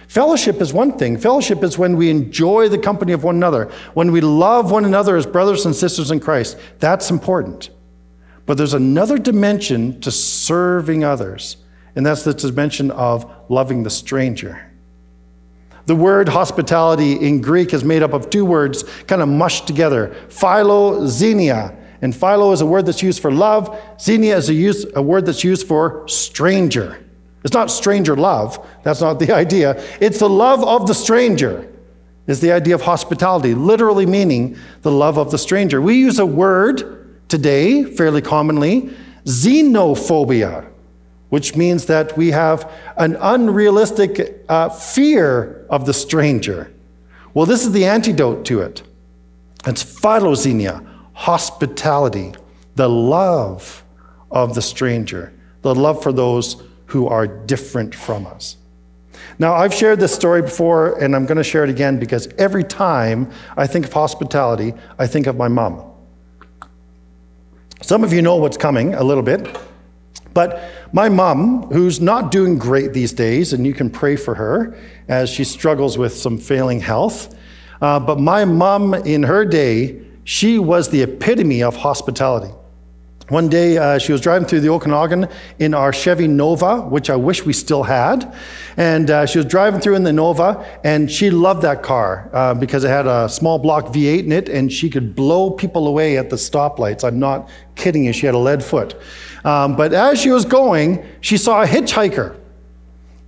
Fellowship 0.07 0.61
is 0.61 0.75
one 0.75 0.99
thing. 0.99 1.17
Fellowship 1.17 1.65
is 1.65 1.79
when 1.79 1.97
we 1.97 2.11
enjoy 2.11 2.69
the 2.69 2.77
company 2.77 3.13
of 3.13 3.25
one 3.25 3.35
another, 3.35 3.73
when 3.95 4.13
we 4.13 4.21
love 4.21 4.71
one 4.71 4.85
another 4.85 5.17
as 5.17 5.25
brothers 5.25 5.65
and 5.65 5.75
sisters 5.75 6.11
in 6.11 6.21
Christ. 6.21 6.59
That's 6.81 7.11
important. 7.11 7.71
But 8.45 8.59
there's 8.59 8.75
another 8.75 9.17
dimension 9.17 9.99
to 10.03 10.11
serving 10.11 11.03
others, 11.03 11.57
and 11.97 12.05
that's 12.05 12.25
the 12.25 12.35
dimension 12.35 12.91
of 12.91 13.29
loving 13.49 13.85
the 13.85 13.91
stranger. 13.91 14.71
The 15.87 15.97
word 15.97 16.29
hospitality 16.29 17.13
in 17.15 17.41
Greek 17.41 17.73
is 17.73 17.85
made 17.85 18.03
up 18.03 18.13
of 18.13 18.29
two 18.29 18.45
words 18.45 18.83
kind 19.07 19.23
of 19.23 19.29
mushed 19.29 19.67
together 19.67 20.15
philoxenia. 20.29 21.75
And 22.07 22.15
philo 22.15 22.53
is 22.53 22.61
a 22.61 22.67
word 22.67 22.87
that's 22.87 23.03
used 23.03 23.21
for 23.21 23.33
love, 23.33 23.77
xenia 24.01 24.37
is 24.37 24.49
a, 24.49 24.55
use, 24.55 24.87
a 24.95 25.03
word 25.03 25.27
that's 25.27 25.43
used 25.43 25.67
for 25.67 26.07
stranger. 26.07 27.05
It's 27.43 27.53
not 27.53 27.69
stranger 27.69 28.15
love. 28.15 28.65
That's 28.85 29.01
not 29.01 29.19
the 29.19 29.33
idea. 29.45 29.83
It's 30.01 30.21
the 30.21 30.29
love 30.29 30.63
of 30.63 30.87
the 30.87 30.95
stranger, 30.95 31.69
is 32.29 32.39
the 32.39 32.53
idea 32.53 32.77
of 32.77 32.83
hospitality, 32.83 33.55
literally 33.55 34.07
meaning 34.07 34.57
the 34.83 34.93
love 34.93 35.19
of 35.19 35.33
the 35.33 35.37
stranger. 35.37 35.83
We 35.83 35.97
use 35.97 36.21
a 36.21 36.27
word 36.27 37.29
today, 37.29 37.83
fairly 37.83 38.23
commonly, 38.23 38.95
xenophobia, 39.25 40.65
which 41.31 41.57
means 41.57 41.87
that 41.87 42.17
we 42.17 42.31
have 42.31 42.73
an 42.99 43.17
unrealistic 43.17 44.45
uh, 44.49 44.69
fear 44.69 45.67
of 45.71 45.87
the 45.87 45.93
stranger. 45.93 46.73
Well, 47.35 47.47
this 47.47 47.67
is 47.67 47.73
the 47.73 47.87
antidote 47.87 48.45
to 48.45 48.61
it. 48.61 48.85
It's 49.67 49.83
philoxenia, 49.83 50.86
hospitality, 51.17 52.35
the 52.75 52.89
love 52.89 53.83
of 54.31 54.55
the 54.55 54.61
stranger, 54.61 55.33
the 55.63 55.75
love 55.75 56.03
for 56.03 56.13
those 56.13 56.63
who 56.85 57.09
are 57.09 57.27
different 57.27 57.95
from 57.95 58.27
us. 58.27 58.59
Now, 59.39 59.55
I've 59.55 59.73
shared 59.73 59.99
this 59.99 60.15
story 60.15 60.43
before, 60.43 61.03
and 61.03 61.17
I'm 61.17 61.25
going 61.25 61.39
to 61.39 61.43
share 61.43 61.65
it 61.65 61.71
again 61.71 61.99
because 61.99 62.29
every 62.37 62.63
time 62.63 63.31
I 63.57 63.67
think 63.67 63.87
of 63.87 63.93
hospitality, 63.95 64.75
I 64.99 65.07
think 65.07 65.27
of 65.27 65.37
my 65.37 65.49
mom. 65.49 65.91
Some 67.81 68.05
of 68.05 68.13
you 68.13 68.21
know 68.21 68.37
what's 68.37 68.59
coming 68.59 68.93
a 68.93 69.03
little 69.03 69.23
bit, 69.23 69.59
but 70.35 70.71
my 70.93 71.09
mom, 71.09 71.63
who's 71.73 71.99
not 71.99 72.31
doing 72.31 72.59
great 72.59 72.93
these 72.93 73.15
days, 73.15 73.55
and 73.55 73.67
you 73.67 73.73
can 73.73 73.89
pray 73.89 74.17
for 74.17 74.35
her 74.35 74.79
as 75.09 75.31
she 75.31 75.45
struggles 75.45 75.97
with 75.97 76.15
some 76.15 76.37
failing 76.37 76.81
health, 76.81 77.35
uh, 77.81 77.99
but 77.99 78.21
my 78.21 78.45
mom 78.45 78.93
in 78.93 79.23
her 79.23 79.47
day, 79.47 80.06
she 80.27 80.59
was 80.59 80.89
the 80.89 81.03
epitome 81.03 81.63
of 81.63 81.77
hospitality. 81.77 82.53
One 83.29 83.49
day, 83.49 83.79
uh, 83.79 83.99
she 83.99 84.11
was 84.11 84.21
driving 84.21 84.47
through 84.47 84.61
the 84.61 84.71
Okanagan 84.71 85.29
in 85.61 85.73
our 85.73 85.93
Chevy 85.93 86.27
Nova, 86.27 86.81
which 86.81 87.11
I 87.11 87.17
wish 87.17 87.45
we 87.45 87.53
still 87.53 87.85
had. 87.85 88.37
And 88.77 89.09
uh, 89.09 89.27
she 89.27 89.39
was 89.39 89.47
driving 89.47 89.81
through 89.81 89.95
in 89.95 90.03
the 90.03 90.13
Nova, 90.13 90.65
and 90.83 91.11
she 91.11 91.31
loved 91.31 91.63
that 91.63 91.85
car 91.85 92.29
uh, 92.33 92.55
because 92.55 92.83
it 92.83 92.89
had 92.89 93.07
a 93.07 93.29
small 93.29 93.61
block 93.61 93.87
V8 93.87 94.25
in 94.25 94.33
it, 94.33 94.49
and 94.49 94.71
she 94.71 94.91
could 94.91 95.15
blow 95.15 95.51
people 95.51 95.87
away 95.87 96.19
at 96.19 96.29
the 96.29 96.37
stoplights. 96.37 97.05
I'm 97.05 97.21
not 97.21 97.49
kidding 97.77 98.05
you, 98.05 98.13
she 98.13 98.27
had 98.27 98.35
a 98.35 98.39
lead 98.39 98.65
foot. 98.65 98.97
Um, 99.45 99.77
but 99.77 99.93
as 99.93 100.21
she 100.21 100.31
was 100.31 100.45
going, 100.45 101.07
she 101.21 101.37
saw 101.37 101.63
a 101.63 101.67
hitchhiker. 101.67 102.37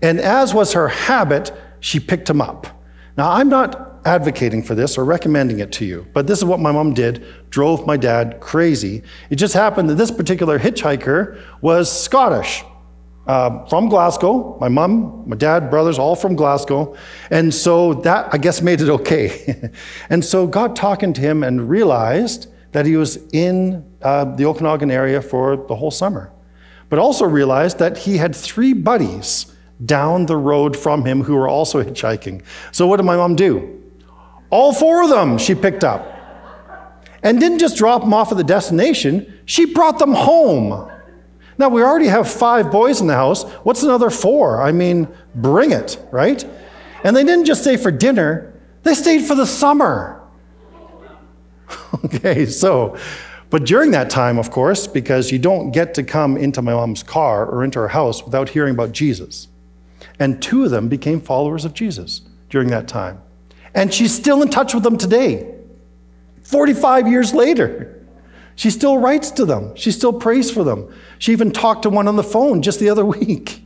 And 0.03 0.19
as 0.19 0.53
was 0.53 0.73
her 0.73 0.89
habit, 0.89 1.53
she 1.79 2.01
picked 2.01 2.29
him 2.29 2.41
up. 2.41 2.67
Now, 3.17 3.31
I'm 3.31 3.49
not 3.49 3.88
advocating 4.09 4.63
for 4.63 4.75
this 4.75 4.99
or 4.99 5.05
recommending 5.05 5.61
it 5.61 5.71
to 5.73 5.85
you, 5.85 6.07
but 6.15 6.27
this 6.27 6.39
is 6.39 6.45
what 6.45 6.59
my 6.59 6.73
mom 6.73 6.95
did, 6.95 7.25
drove 7.51 7.87
my 7.87 7.97
dad 7.97 8.41
crazy. 8.41 9.03
It 9.31 9.37
just 9.37 9.55
happened 9.55 9.91
that 9.91 9.95
this 9.95 10.11
particular 10.11 10.59
hitchhiker 10.59 11.41
was 11.61 11.91
Scottish. 11.91 12.65
Uh, 13.27 13.67
from 13.67 13.91
Glasgow, 13.91 14.57
my 14.59 14.69
mom, 14.69 15.25
my 15.27 15.37
dad, 15.37 15.69
brothers, 15.69 15.99
all 15.99 16.17
from 16.17 16.35
Glasgow. 16.35 16.97
And 17.31 17.53
so 17.53 17.93
that, 17.93 18.33
I 18.33 18.39
guess, 18.39 18.63
made 18.63 18.81
it 18.81 18.89
okay. 18.89 19.71
and 20.11 20.25
so 20.25 20.47
God 20.47 20.75
talking 20.75 21.13
to 21.13 21.21
him 21.21 21.43
and 21.43 21.69
realized 21.69 22.51
that 22.73 22.87
he 22.87 22.97
was 22.97 23.19
in 23.35 23.85
uh, 24.01 24.25
the 24.25 24.47
Okanagan 24.47 24.91
area 24.91 25.21
for 25.21 25.59
the 25.69 25.77
whole 25.77 25.91
summer. 25.91 26.33
But 26.89 26.99
also 26.99 27.27
realized 27.27 27.79
that 27.81 27.99
he 27.99 28.17
had 28.17 28.35
three 28.35 28.73
buddies 28.73 29.55
down 29.85 30.25
the 30.25 30.37
road 30.37 30.75
from 30.75 31.05
him 31.05 31.23
who 31.23 31.35
were 31.35 31.49
also 31.49 31.83
hitchhiking. 31.83 32.43
So 32.73 32.87
what 32.87 32.97
did 32.97 33.05
my 33.05 33.17
mom 33.17 33.37
do? 33.37 33.79
All 34.51 34.73
four 34.73 35.03
of 35.03 35.11
them 35.11 35.39
she 35.39 35.55
picked 35.55 35.85
up. 35.85 36.15
And 37.23 37.41
didn't 37.41 37.59
just 37.59 37.77
drop 37.77 38.03
them 38.03 38.15
off 38.15 38.31
at 38.31 38.39
the 38.39 38.45
destination, 38.45 39.41
she 39.45 39.65
brought 39.67 39.99
them 39.99 40.13
home. 40.13 40.91
Now, 41.59 41.69
we 41.69 41.83
already 41.83 42.07
have 42.07 42.31
five 42.31 42.71
boys 42.71 43.01
in 43.01 43.09
the 43.09 43.15
house. 43.15 43.43
What's 43.65 43.83
another 43.83 44.11
four? 44.11 44.63
I 44.63 44.71
mean, 44.71 45.09
bring 45.35 45.73
it, 45.73 46.01
right? 46.13 46.45
And 47.03 47.17
they 47.17 47.25
didn't 47.25 47.47
just 47.47 47.63
stay 47.63 47.77
for 47.77 47.91
dinner, 47.91 48.55
they 48.85 48.95
stayed 48.95 49.25
for 49.25 49.35
the 49.35 49.47
summer. 49.47 50.23
okay, 52.05 52.47
so, 52.47 52.97
but 53.51 53.65
during 53.65 53.91
that 53.91 54.09
time, 54.09 54.39
of 54.39 54.51
course, 54.51 54.87
because 54.87 55.33
you 55.33 55.39
don't 55.39 55.73
get 55.73 55.95
to 55.95 56.03
come 56.05 56.37
into 56.37 56.63
my 56.63 56.73
mom's 56.73 57.03
car 57.03 57.45
or 57.47 57.65
into 57.65 57.81
her 57.81 57.89
house 57.89 58.23
without 58.23 58.51
hearing 58.51 58.75
about 58.75 58.93
Jesus. 58.93 59.49
And 60.19 60.41
two 60.41 60.65
of 60.65 60.71
them 60.71 60.89
became 60.89 61.21
followers 61.21 61.65
of 61.65 61.75
Jesus 61.75 62.23
during 62.49 62.69
that 62.69 62.87
time. 62.87 63.21
And 63.75 63.93
she's 63.93 64.15
still 64.15 64.43
in 64.43 64.49
touch 64.49 64.75
with 64.75 64.83
them 64.83 64.97
today, 64.97 65.55
45 66.43 67.09
years 67.09 67.35
later. 67.35 67.95
She 68.57 68.71
still 68.71 68.99
writes 68.99 69.31
to 69.33 69.45
them, 69.45 69.77
she 69.77 69.93
still 69.93 70.13
prays 70.13 70.51
for 70.51 70.65
them. 70.65 70.93
She 71.19 71.33
even 71.33 71.53
talked 71.53 71.83
to 71.83 71.91
one 71.91 72.09
on 72.09 72.17
the 72.17 72.25
phone 72.25 72.61
just 72.61 72.81
the 72.81 72.91
other 72.91 73.05
week. 73.19 73.63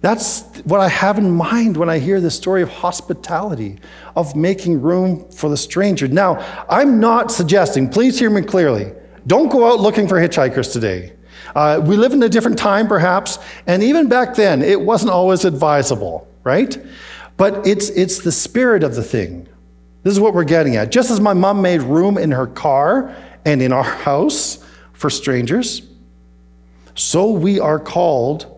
That's 0.00 0.42
what 0.64 0.80
I 0.80 0.88
have 0.88 1.16
in 1.16 1.30
mind 1.30 1.78
when 1.78 1.88
I 1.88 1.98
hear 1.98 2.20
this 2.20 2.36
story 2.36 2.60
of 2.60 2.68
hospitality, 2.68 3.78
of 4.16 4.36
making 4.36 4.82
room 4.82 5.30
for 5.30 5.48
the 5.48 5.56
stranger. 5.56 6.06
Now, 6.08 6.44
I'm 6.68 7.00
not 7.00 7.32
suggesting, 7.32 7.88
please 7.88 8.18
hear 8.18 8.28
me 8.28 8.42
clearly, 8.42 8.92
don't 9.26 9.50
go 9.50 9.72
out 9.72 9.80
looking 9.80 10.06
for 10.06 10.16
hitchhikers 10.16 10.72
today. 10.72 11.14
Uh, 11.54 11.80
we 11.82 11.96
live 11.96 12.12
in 12.12 12.22
a 12.22 12.28
different 12.28 12.58
time, 12.58 12.86
perhaps, 12.86 13.38
and 13.66 13.82
even 13.82 14.08
back 14.08 14.34
then, 14.34 14.60
it 14.60 14.78
wasn't 14.78 15.10
always 15.10 15.44
advisable, 15.46 16.28
right? 16.42 16.76
But 17.36 17.66
it's, 17.66 17.88
it's 17.90 18.20
the 18.20 18.32
spirit 18.32 18.82
of 18.82 18.94
the 18.94 19.02
thing. 19.02 19.48
This 20.02 20.12
is 20.12 20.20
what 20.20 20.34
we're 20.34 20.44
getting 20.44 20.76
at. 20.76 20.92
Just 20.92 21.10
as 21.10 21.20
my 21.20 21.32
mom 21.32 21.62
made 21.62 21.82
room 21.82 22.18
in 22.18 22.30
her 22.30 22.46
car 22.46 23.14
and 23.44 23.60
in 23.60 23.72
our 23.72 23.82
house 24.04 24.64
for 24.92 25.10
strangers, 25.10 25.82
so 26.94 27.30
we 27.30 27.58
are 27.58 27.80
called 27.80 28.50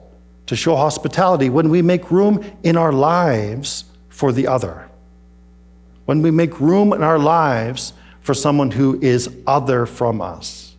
to 0.47 0.57
show 0.57 0.77
hospitality 0.77 1.49
when 1.49 1.71
we 1.71 1.83
make 1.83 2.11
room 2.11 2.45
in 2.63 2.77
our 2.77 2.93
lives 2.93 3.85
for 4.09 4.33
the 4.33 4.47
other. 4.47 4.89
When 6.05 6.23
we 6.23 6.31
make 6.31 6.61
room 6.61 6.93
in 6.93 7.03
our 7.03 7.19
lives 7.19 7.93
for 8.21 8.35
someone 8.35 8.71
who 8.71 9.01
is 9.01 9.35
other 9.47 9.87
from 9.87 10.21
us. 10.21 10.77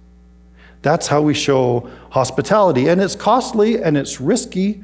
That's 0.82 1.08
how 1.08 1.22
we 1.22 1.34
show 1.34 1.90
hospitality. 2.12 2.88
And 2.88 3.02
it's 3.02 3.16
costly 3.16 3.82
and 3.82 3.98
it's 3.98 4.22
risky, 4.22 4.84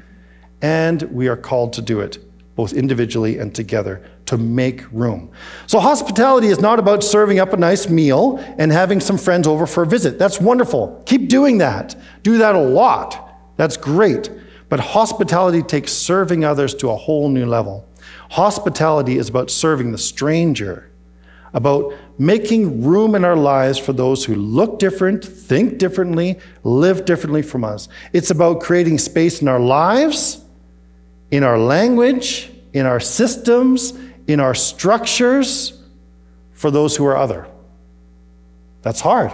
and 0.60 1.02
we 1.02 1.28
are 1.28 1.36
called 1.36 1.74
to 1.74 1.82
do 1.82 2.00
it 2.00 2.23
both 2.56 2.72
individually 2.72 3.38
and 3.38 3.54
together, 3.54 4.02
to 4.26 4.38
make 4.38 4.90
room. 4.92 5.30
So, 5.66 5.80
hospitality 5.80 6.48
is 6.48 6.60
not 6.60 6.78
about 6.78 7.02
serving 7.02 7.38
up 7.40 7.52
a 7.52 7.56
nice 7.56 7.88
meal 7.88 8.38
and 8.58 8.70
having 8.70 9.00
some 9.00 9.18
friends 9.18 9.46
over 9.46 9.66
for 9.66 9.82
a 9.82 9.86
visit. 9.86 10.18
That's 10.18 10.40
wonderful. 10.40 11.02
Keep 11.06 11.28
doing 11.28 11.58
that. 11.58 11.96
Do 12.22 12.38
that 12.38 12.54
a 12.54 12.60
lot. 12.60 13.38
That's 13.56 13.76
great. 13.76 14.30
But 14.68 14.80
hospitality 14.80 15.62
takes 15.62 15.92
serving 15.92 16.44
others 16.44 16.74
to 16.76 16.90
a 16.90 16.96
whole 16.96 17.28
new 17.28 17.46
level. 17.46 17.88
Hospitality 18.30 19.18
is 19.18 19.28
about 19.28 19.50
serving 19.50 19.92
the 19.92 19.98
stranger, 19.98 20.90
about 21.52 21.94
making 22.18 22.82
room 22.82 23.14
in 23.14 23.24
our 23.24 23.36
lives 23.36 23.78
for 23.78 23.92
those 23.92 24.24
who 24.24 24.34
look 24.34 24.78
different, 24.78 25.24
think 25.24 25.78
differently, 25.78 26.38
live 26.62 27.04
differently 27.04 27.42
from 27.42 27.64
us. 27.64 27.88
It's 28.12 28.30
about 28.30 28.60
creating 28.60 28.98
space 28.98 29.42
in 29.42 29.48
our 29.48 29.60
lives, 29.60 30.43
in 31.34 31.42
our 31.42 31.58
language, 31.58 32.48
in 32.74 32.86
our 32.86 33.00
systems, 33.00 33.92
in 34.28 34.38
our 34.38 34.54
structures 34.54 35.82
for 36.52 36.70
those 36.70 36.94
who 36.94 37.04
are 37.04 37.16
other. 37.16 37.48
That's 38.82 39.00
hard. 39.00 39.32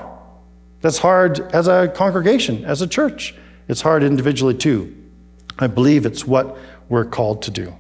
That's 0.80 0.96
hard 0.96 1.40
as 1.52 1.68
a 1.68 1.92
congregation, 1.94 2.64
as 2.64 2.80
a 2.80 2.86
church. 2.86 3.34
It's 3.68 3.82
hard 3.82 4.02
individually 4.02 4.54
too. 4.54 4.96
I 5.58 5.66
believe 5.66 6.06
it's 6.06 6.26
what 6.26 6.56
we're 6.88 7.04
called 7.04 7.42
to 7.42 7.50
do. 7.50 7.76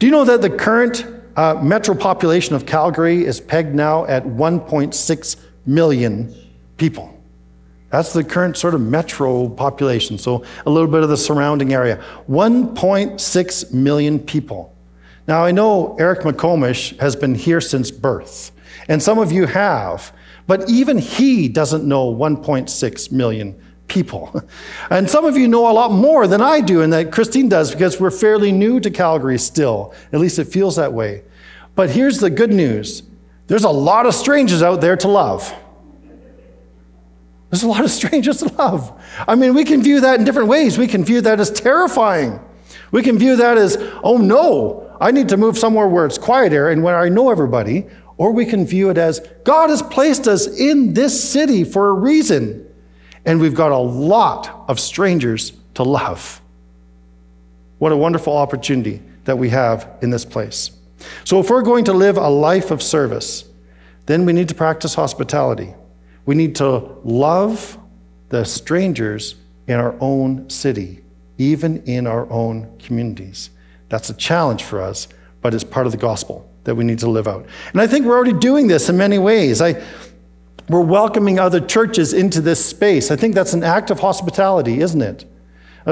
Do 0.00 0.06
you 0.06 0.10
know 0.10 0.24
that 0.24 0.42
the 0.42 0.50
current 0.50 1.06
uh, 1.36 1.54
metro 1.62 1.94
population 1.94 2.56
of 2.56 2.66
Calgary 2.66 3.24
is 3.24 3.40
pegged 3.40 3.72
now 3.72 4.04
at 4.06 4.24
1.6 4.24 5.36
million 5.64 6.34
people? 6.76 7.17
That's 7.90 8.12
the 8.12 8.22
current 8.22 8.56
sort 8.56 8.74
of 8.74 8.80
metro 8.80 9.48
population, 9.48 10.18
so 10.18 10.44
a 10.66 10.70
little 10.70 10.90
bit 10.90 11.02
of 11.02 11.08
the 11.08 11.16
surrounding 11.16 11.72
area. 11.72 12.02
1.6 12.28 13.72
million 13.72 14.18
people. 14.18 14.74
Now, 15.26 15.44
I 15.44 15.50
know 15.52 15.96
Eric 15.98 16.20
McComish 16.20 16.98
has 17.00 17.16
been 17.16 17.34
here 17.34 17.60
since 17.60 17.90
birth, 17.90 18.52
and 18.88 19.02
some 19.02 19.18
of 19.18 19.32
you 19.32 19.46
have, 19.46 20.12
but 20.46 20.68
even 20.68 20.98
he 20.98 21.48
doesn't 21.48 21.84
know 21.84 22.12
1.6 22.14 23.12
million 23.12 23.58
people. 23.88 24.42
And 24.90 25.08
some 25.08 25.26
of 25.26 25.36
you 25.36 25.48
know 25.48 25.70
a 25.70 25.72
lot 25.72 25.92
more 25.92 26.26
than 26.26 26.40
I 26.40 26.62
do 26.62 26.80
and 26.80 26.92
that 26.94 27.12
Christine 27.12 27.48
does 27.50 27.72
because 27.72 28.00
we're 28.00 28.10
fairly 28.10 28.52
new 28.52 28.80
to 28.80 28.90
Calgary 28.90 29.38
still. 29.38 29.94
At 30.12 30.20
least 30.20 30.38
it 30.38 30.46
feels 30.46 30.76
that 30.76 30.94
way. 30.94 31.24
But 31.74 31.90
here's 31.90 32.18
the 32.18 32.30
good 32.30 32.52
news 32.52 33.02
there's 33.48 33.64
a 33.64 33.70
lot 33.70 34.06
of 34.06 34.14
strangers 34.14 34.62
out 34.62 34.80
there 34.80 34.96
to 34.96 35.08
love. 35.08 35.54
There's 37.50 37.62
a 37.62 37.68
lot 37.68 37.84
of 37.84 37.90
strangers 37.90 38.38
to 38.38 38.52
love. 38.54 38.92
I 39.26 39.34
mean, 39.34 39.54
we 39.54 39.64
can 39.64 39.82
view 39.82 40.00
that 40.00 40.18
in 40.18 40.24
different 40.24 40.48
ways. 40.48 40.78
We 40.78 40.86
can 40.86 41.04
view 41.04 41.20
that 41.22 41.40
as 41.40 41.50
terrifying. 41.50 42.40
We 42.90 43.02
can 43.02 43.18
view 43.18 43.36
that 43.36 43.58
as, 43.58 43.76
oh 44.02 44.16
no, 44.16 44.96
I 45.00 45.10
need 45.10 45.28
to 45.30 45.36
move 45.36 45.58
somewhere 45.58 45.88
where 45.88 46.06
it's 46.06 46.18
quieter 46.18 46.70
and 46.70 46.82
where 46.82 46.98
I 46.98 47.08
know 47.08 47.30
everybody. 47.30 47.86
Or 48.16 48.32
we 48.32 48.44
can 48.44 48.66
view 48.66 48.90
it 48.90 48.98
as, 48.98 49.20
God 49.44 49.70
has 49.70 49.80
placed 49.80 50.26
us 50.26 50.46
in 50.46 50.94
this 50.94 51.22
city 51.22 51.64
for 51.64 51.88
a 51.88 51.92
reason 51.92 52.68
and 53.28 53.40
we've 53.40 53.54
got 53.54 53.72
a 53.72 53.78
lot 53.78 54.64
of 54.68 54.80
strangers 54.80 55.52
to 55.74 55.82
love. 55.82 56.40
What 57.78 57.92
a 57.92 57.96
wonderful 57.96 58.34
opportunity 58.34 59.02
that 59.24 59.36
we 59.36 59.50
have 59.50 59.88
in 60.00 60.08
this 60.08 60.24
place. 60.24 60.70
So, 61.24 61.38
if 61.38 61.50
we're 61.50 61.62
going 61.62 61.84
to 61.84 61.92
live 61.92 62.16
a 62.16 62.28
life 62.28 62.70
of 62.70 62.82
service, 62.82 63.44
then 64.06 64.24
we 64.24 64.32
need 64.32 64.48
to 64.48 64.54
practice 64.54 64.94
hospitality. 64.94 65.74
We 66.28 66.34
need 66.34 66.56
to 66.56 66.94
love 67.04 67.78
the 68.28 68.44
strangers 68.44 69.36
in 69.66 69.76
our 69.76 69.96
own 69.98 70.50
city, 70.50 71.02
even 71.38 71.82
in 71.84 72.06
our 72.06 72.30
own 72.30 72.78
communities. 72.78 73.48
That's 73.88 74.10
a 74.10 74.14
challenge 74.14 74.62
for 74.62 74.82
us, 74.82 75.08
but 75.40 75.54
it's 75.54 75.64
part 75.64 75.86
of 75.86 75.92
the 75.92 75.96
gospel 75.96 76.46
that 76.64 76.74
we 76.74 76.84
need 76.84 76.98
to 76.98 77.08
live 77.08 77.26
out. 77.26 77.46
And 77.72 77.80
I 77.80 77.86
think 77.86 78.04
we're 78.04 78.14
already 78.14 78.34
doing 78.34 78.66
this 78.66 78.90
in 78.90 78.98
many 78.98 79.18
ways. 79.18 79.62
I, 79.62 79.82
we're 80.68 80.82
welcoming 80.82 81.38
other 81.38 81.60
churches 81.60 82.12
into 82.12 82.42
this 82.42 82.62
space. 82.62 83.10
I 83.10 83.16
think 83.16 83.34
that's 83.34 83.54
an 83.54 83.64
act 83.64 83.90
of 83.90 84.00
hospitality, 84.00 84.82
isn't 84.82 85.00
it? 85.00 85.24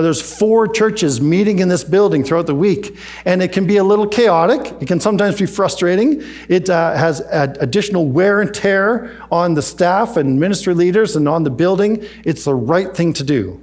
There's 0.02 0.20
four 0.20 0.68
churches 0.68 1.20
meeting 1.20 1.61
in 1.61 1.68
this 1.68 1.82
building 1.82 2.22
throughout 2.22 2.46
the 2.46 2.54
week, 2.54 2.98
and 3.24 3.42
it 3.42 3.52
can 3.52 3.66
be 3.66 3.78
a 3.78 3.85
little 3.85 4.06
chaotic. 4.06 4.74
It 4.82 4.87
can 4.87 5.00
sometimes 5.00 5.38
be 5.38 5.46
frustrating. 5.46 6.22
It 6.48 6.68
uh, 6.68 6.94
has 6.94 7.20
additional 7.20 8.06
wear 8.06 8.42
and 8.42 8.52
tear 8.52 9.16
on 9.30 9.54
the 9.54 9.62
staff 9.62 10.18
and 10.18 10.38
ministry 10.38 10.74
leaders 10.74 11.16
and 11.16 11.26
on 11.26 11.44
the 11.44 11.50
building. 11.50 12.06
It's 12.24 12.44
the 12.44 12.54
right 12.54 12.94
thing 12.94 13.14
to 13.14 13.24
do 13.24 13.62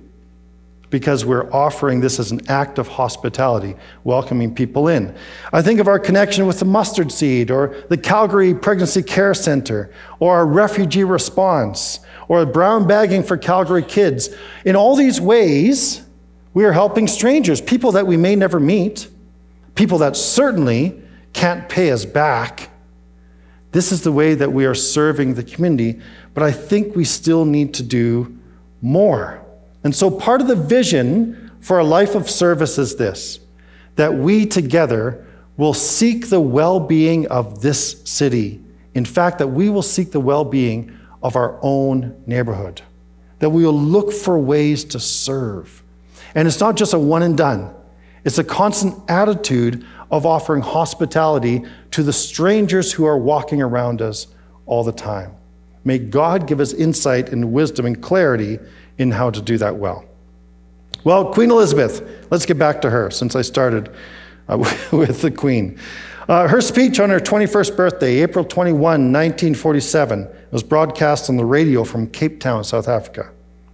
because 0.90 1.26
we're 1.26 1.52
offering 1.52 2.02
this 2.02 2.20
as 2.20 2.30
an 2.30 2.40
act 2.50 2.78
of 2.78 2.88
hospitality, 2.88 3.76
welcoming 4.04 4.54
people 4.54 4.88
in. 4.88 5.16
I 5.52 5.64
think 5.64 5.80
of 5.80 5.88
our 5.88 5.98
connection 5.98 6.46
with 6.46 6.60
the 6.60 6.66
mustard 6.66 7.12
seed, 7.12 7.50
or 7.50 7.84
the 7.90 7.98
Calgary 7.98 8.54
Pregnancy 8.54 9.02
Care 9.02 9.34
Center, 9.34 9.92
or 10.20 10.36
our 10.36 10.46
refugee 10.46 11.04
response, 11.04 12.00
or 12.28 12.46
brown 12.46 12.86
bagging 12.86 13.24
for 13.24 13.38
Calgary 13.38 13.82
kids. 13.82 14.30
In 14.66 14.76
all 14.76 14.96
these 14.96 15.20
ways, 15.20 16.03
we 16.54 16.66
are 16.66 16.72
helping 16.72 17.08
strangers, 17.08 17.62
people 17.62 17.94
that 17.94 18.06
we 18.06 18.18
may 18.18 18.36
never 18.36 18.60
meet, 18.60 19.08
people 19.76 19.98
that 20.00 20.16
certainly 20.16 21.02
can't 21.34 21.68
pay 21.68 21.92
us 21.92 22.06
back. 22.06 22.70
This 23.72 23.92
is 23.92 24.02
the 24.02 24.12
way 24.12 24.36
that 24.36 24.54
we 24.54 24.66
are 24.66 24.76
serving 24.76 25.34
the 25.34 25.44
community, 25.44 26.00
but 26.34 26.44
I 26.44 26.52
think 26.52 26.96
we 26.96 27.06
still 27.06 27.44
need 27.44 27.74
to 27.76 27.84
do 27.84 28.38
more. 28.82 29.44
And 29.84 29.96
so, 29.96 30.12
part 30.12 30.42
of 30.42 30.48
the 30.48 30.56
vision 30.56 31.52
for 31.60 31.80
a 31.80 31.84
life 31.84 32.14
of 32.14 32.30
service 32.30 32.78
is 32.78 32.96
this 32.96 33.40
that 33.96 34.14
we 34.14 34.46
together 34.46 35.26
will 35.58 35.74
seek 35.74 36.30
the 36.30 36.40
well 36.40 36.80
being 36.80 37.28
of 37.28 37.62
this 37.62 38.02
city. 38.06 38.60
In 38.94 39.06
fact, 39.06 39.40
that 39.40 39.48
we 39.48 39.70
will 39.70 39.82
seek 39.82 40.12
the 40.12 40.20
well 40.20 40.46
being 40.46 40.98
of 41.24 41.36
our 41.36 41.58
own 41.62 42.22
neighborhood, 42.28 42.82
that 43.40 43.50
we 43.50 43.66
will 43.66 43.80
look 43.80 44.12
for 44.12 44.38
ways 44.38 44.84
to 44.86 45.00
serve. 45.00 45.83
And 46.36 46.48
it's 46.48 46.60
not 46.60 46.76
just 46.76 46.94
a 46.94 47.00
one 47.00 47.24
and 47.24 47.38
done, 47.38 47.74
it's 48.24 48.38
a 48.38 48.44
constant 48.44 48.96
attitude 49.10 49.86
of 50.12 50.26
offering 50.26 50.62
hospitality 50.62 51.64
to 51.92 52.04
the 52.04 52.14
strangers 52.14 52.94
who 52.94 53.06
are 53.06 53.18
walking 53.18 53.62
around 53.62 54.02
us 54.02 54.28
all 54.66 54.84
the 54.84 54.92
time. 54.92 55.36
May 55.84 55.98
God 56.00 56.48
give 56.48 56.60
us 56.60 56.72
insight 56.72 57.30
and 57.30 57.52
wisdom 57.52 57.86
and 57.86 58.02
clarity 58.02 58.60
in 58.98 59.12
how 59.12 59.30
to 59.32 59.42
do 59.42 59.58
that 59.58 59.76
well. 59.76 60.06
Well, 61.04 61.34
Queen 61.34 61.52
Elizabeth, 61.52 62.28
let's 62.32 62.46
get 62.46 62.58
back 62.58 62.82
to 62.84 62.90
her 62.90 63.12
since 63.12 63.36
I 63.36 63.42
started 63.42 63.92
uh, 64.48 64.58
with 64.92 65.22
the 65.22 65.32
Queen. 65.32 65.80
Uh, 66.30 66.48
her 66.48 66.62
speech 66.62 67.02
on 67.02 67.10
her 67.10 67.20
21st 67.20 67.76
birthday, 67.76 68.22
April 68.22 68.46
21, 68.46 68.82
1947, 68.82 70.28
was 70.52 70.64
broadcast 70.64 71.30
on 71.30 71.36
the 71.36 71.44
radio 71.44 71.84
from 71.84 72.08
Cape 72.08 72.40
Town, 72.40 72.64
South 72.64 72.88
Africa. 72.88 73.32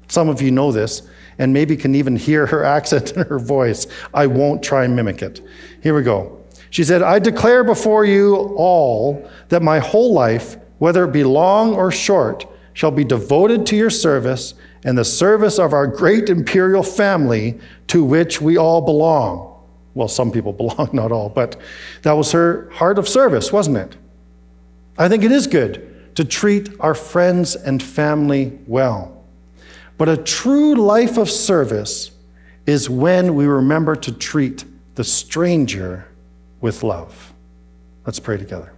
Some 0.08 0.30
of 0.30 0.42
you 0.42 0.50
know 0.50 0.72
this 0.72 1.08
and 1.40 1.52
maybe 1.52 1.76
can 1.76 1.96
even 1.96 2.16
hear 2.16 2.46
her 2.46 2.64
accent 2.78 3.14
in 3.14 3.26
her 3.26 3.40
voice. 3.40 3.88
I 4.14 4.28
won't 4.28 4.62
try 4.62 4.86
and 4.86 4.96
mimic 4.96 5.24
it. 5.24 5.42
Here 5.82 5.96
we 5.96 6.04
go. 6.04 6.36
She 6.70 6.84
said, 6.84 7.02
I 7.02 7.18
declare 7.18 7.64
before 7.64 8.06
you 8.06 8.36
all 8.56 9.28
that 9.48 9.64
my 9.64 9.80
whole 9.80 10.14
life, 10.14 10.58
whether 10.78 11.04
it 11.06 11.12
be 11.12 11.24
long 11.24 11.74
or 11.74 11.92
short, 11.92 12.46
shall 12.74 12.92
be 12.92 13.04
devoted 13.04 13.66
to 13.66 13.76
your 13.76 13.90
service 13.90 14.54
and 14.84 14.98
the 14.98 15.04
service 15.04 15.58
of 15.60 15.74
our 15.74 15.88
great 15.88 16.30
imperial 16.30 16.84
family 16.84 17.60
to 17.88 18.04
which 18.04 18.40
we 18.40 18.58
all 18.58 18.82
belong. 18.82 19.46
Well, 19.96 20.08
some 20.08 20.32
people 20.32 20.54
belong, 20.62 20.90
not 20.94 21.12
all, 21.12 21.30
but 21.30 21.60
that 22.04 22.14
was 22.14 22.32
her 22.32 22.70
heart 22.72 23.00
of 23.00 23.08
service, 23.08 23.52
wasn't 23.52 23.78
it? 23.78 23.98
I 24.98 25.10
think 25.10 25.24
it 25.24 25.32
is 25.32 25.48
good 25.48 26.16
to 26.16 26.26
treat 26.26 26.70
our 26.80 26.94
friends 26.94 27.56
and 27.56 27.82
family 27.82 28.60
well. 28.68 29.19
But 30.00 30.08
a 30.08 30.16
true 30.16 30.76
life 30.76 31.18
of 31.18 31.30
service 31.30 32.12
is 32.66 32.90
when 32.90 33.36
we 33.36 33.46
remember 33.46 33.98
to 33.98 34.14
treat 34.14 34.64
the 34.96 35.04
stranger 35.04 36.08
with 36.62 36.84
love. 36.84 37.34
Let's 38.06 38.18
pray 38.18 38.38
together. 38.38 38.72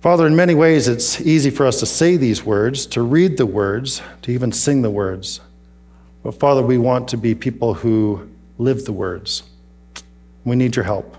Father, 0.00 0.26
in 0.26 0.34
many 0.34 0.56
ways, 0.56 0.88
it's 0.88 1.20
easy 1.20 1.50
for 1.50 1.64
us 1.64 1.78
to 1.78 1.86
say 1.86 2.16
these 2.16 2.44
words, 2.44 2.86
to 2.86 3.02
read 3.02 3.36
the 3.36 3.46
words, 3.46 4.02
to 4.22 4.32
even 4.32 4.50
sing 4.50 4.82
the 4.82 4.90
words. 4.90 5.40
But 6.24 6.32
Father, 6.32 6.62
we 6.62 6.76
want 6.76 7.06
to 7.08 7.16
be 7.16 7.36
people 7.36 7.72
who 7.72 8.28
live 8.58 8.84
the 8.84 8.92
words. 8.92 9.44
We 10.44 10.56
need 10.56 10.74
your 10.74 10.84
help. 10.86 11.16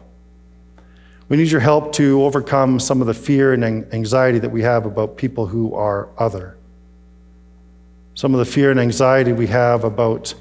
We 1.30 1.38
need 1.38 1.50
your 1.50 1.62
help 1.62 1.94
to 1.94 2.24
overcome 2.24 2.78
some 2.82 3.00
of 3.00 3.08
the 3.08 3.14
fear 3.14 3.54
and 3.54 3.64
anxiety 3.94 4.40
that 4.40 4.52
we 4.52 4.64
have 4.64 4.86
about 4.86 5.16
people 5.16 5.48
who 5.48 5.74
are 5.76 6.10
other. 6.18 6.58
Some 8.20 8.34
of 8.34 8.40
the 8.40 8.52
fear 8.52 8.70
and 8.70 8.82
anxiety 8.82 9.32
we 9.32 9.48
have 9.48 9.86
about 9.86 10.34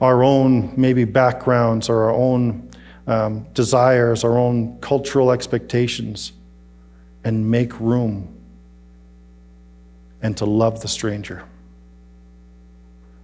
our 0.00 0.22
own 0.22 0.72
maybe 0.76 1.02
backgrounds 1.02 1.88
or 1.88 2.04
our 2.04 2.12
own 2.12 2.70
um, 3.08 3.48
desires, 3.52 4.22
our 4.22 4.38
own 4.38 4.78
cultural 4.78 5.32
expectations 5.32 6.30
and 7.24 7.50
make 7.50 7.80
room 7.80 8.32
and 10.22 10.36
to 10.36 10.44
love 10.44 10.82
the 10.82 10.86
stranger. 10.86 11.42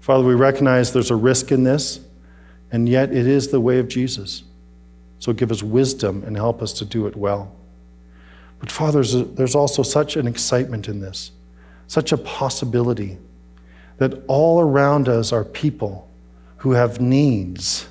Father, 0.01 0.25
we 0.25 0.35
recognize 0.35 0.93
there's 0.93 1.13
a 1.13 1.15
risk 1.15 1.53
in 1.53 1.63
this, 1.63 2.01
and 2.73 2.89
yet 2.89 3.13
it 3.13 3.29
is 3.29 3.53
the 3.53 3.61
way 3.61 3.79
of 3.79 3.87
Jesus. 3.87 4.43
So 5.21 5.33
give 5.33 5.53
us 5.53 5.63
wisdom 5.63 6.25
and 6.27 6.35
help 6.35 6.61
us 6.61 6.73
to 6.73 6.85
do 6.85 7.07
it 7.07 7.15
well. 7.15 7.55
But, 8.59 8.69
Father, 8.69 9.05
there's 9.05 9.55
also 9.55 9.85
such 9.85 10.17
an 10.17 10.27
excitement 10.27 10.89
in 10.89 10.99
this, 10.99 11.31
such 11.87 12.11
a 12.11 12.19
possibility 12.19 13.19
that 13.99 14.23
all 14.27 14.61
around 14.61 15.09
us 15.09 15.33
are 15.33 15.45
people 15.45 16.09
who 16.59 16.73
have 16.73 17.01
needs 17.01 17.89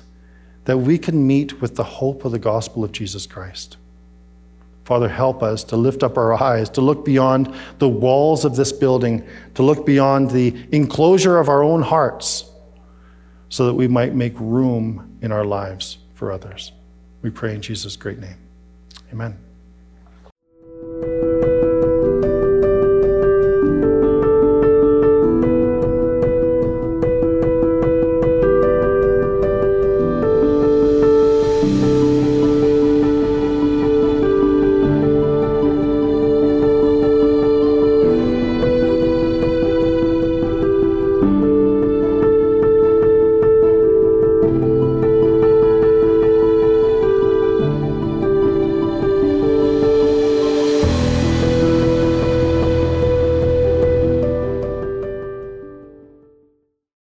that 0.64 0.78
we 0.78 0.98
can 0.98 1.26
meet 1.26 1.60
with 1.60 1.76
the 1.76 1.84
hope 1.84 2.24
of 2.24 2.32
the 2.32 2.38
gospel 2.38 2.84
of 2.84 2.92
Jesus 2.92 3.26
Christ. 3.26 3.76
Father, 4.84 5.08
help 5.08 5.42
us 5.42 5.64
to 5.64 5.76
lift 5.76 6.02
up 6.02 6.16
our 6.16 6.34
eyes, 6.34 6.68
to 6.70 6.80
look 6.80 7.04
beyond 7.04 7.54
the 7.78 7.88
walls 7.88 8.44
of 8.44 8.56
this 8.56 8.72
building, 8.72 9.26
to 9.54 9.62
look 9.62 9.86
beyond 9.86 10.30
the 10.30 10.54
enclosure 10.72 11.38
of 11.38 11.48
our 11.48 11.62
own 11.62 11.82
hearts, 11.82 12.50
so 13.48 13.66
that 13.66 13.74
we 13.74 13.86
might 13.86 14.14
make 14.14 14.34
room 14.38 15.18
in 15.22 15.30
our 15.30 15.44
lives 15.44 15.98
for 16.14 16.32
others. 16.32 16.72
We 17.22 17.30
pray 17.30 17.54
in 17.54 17.62
Jesus' 17.62 17.96
great 17.96 18.18
name. 18.18 18.36
Amen. 19.12 19.38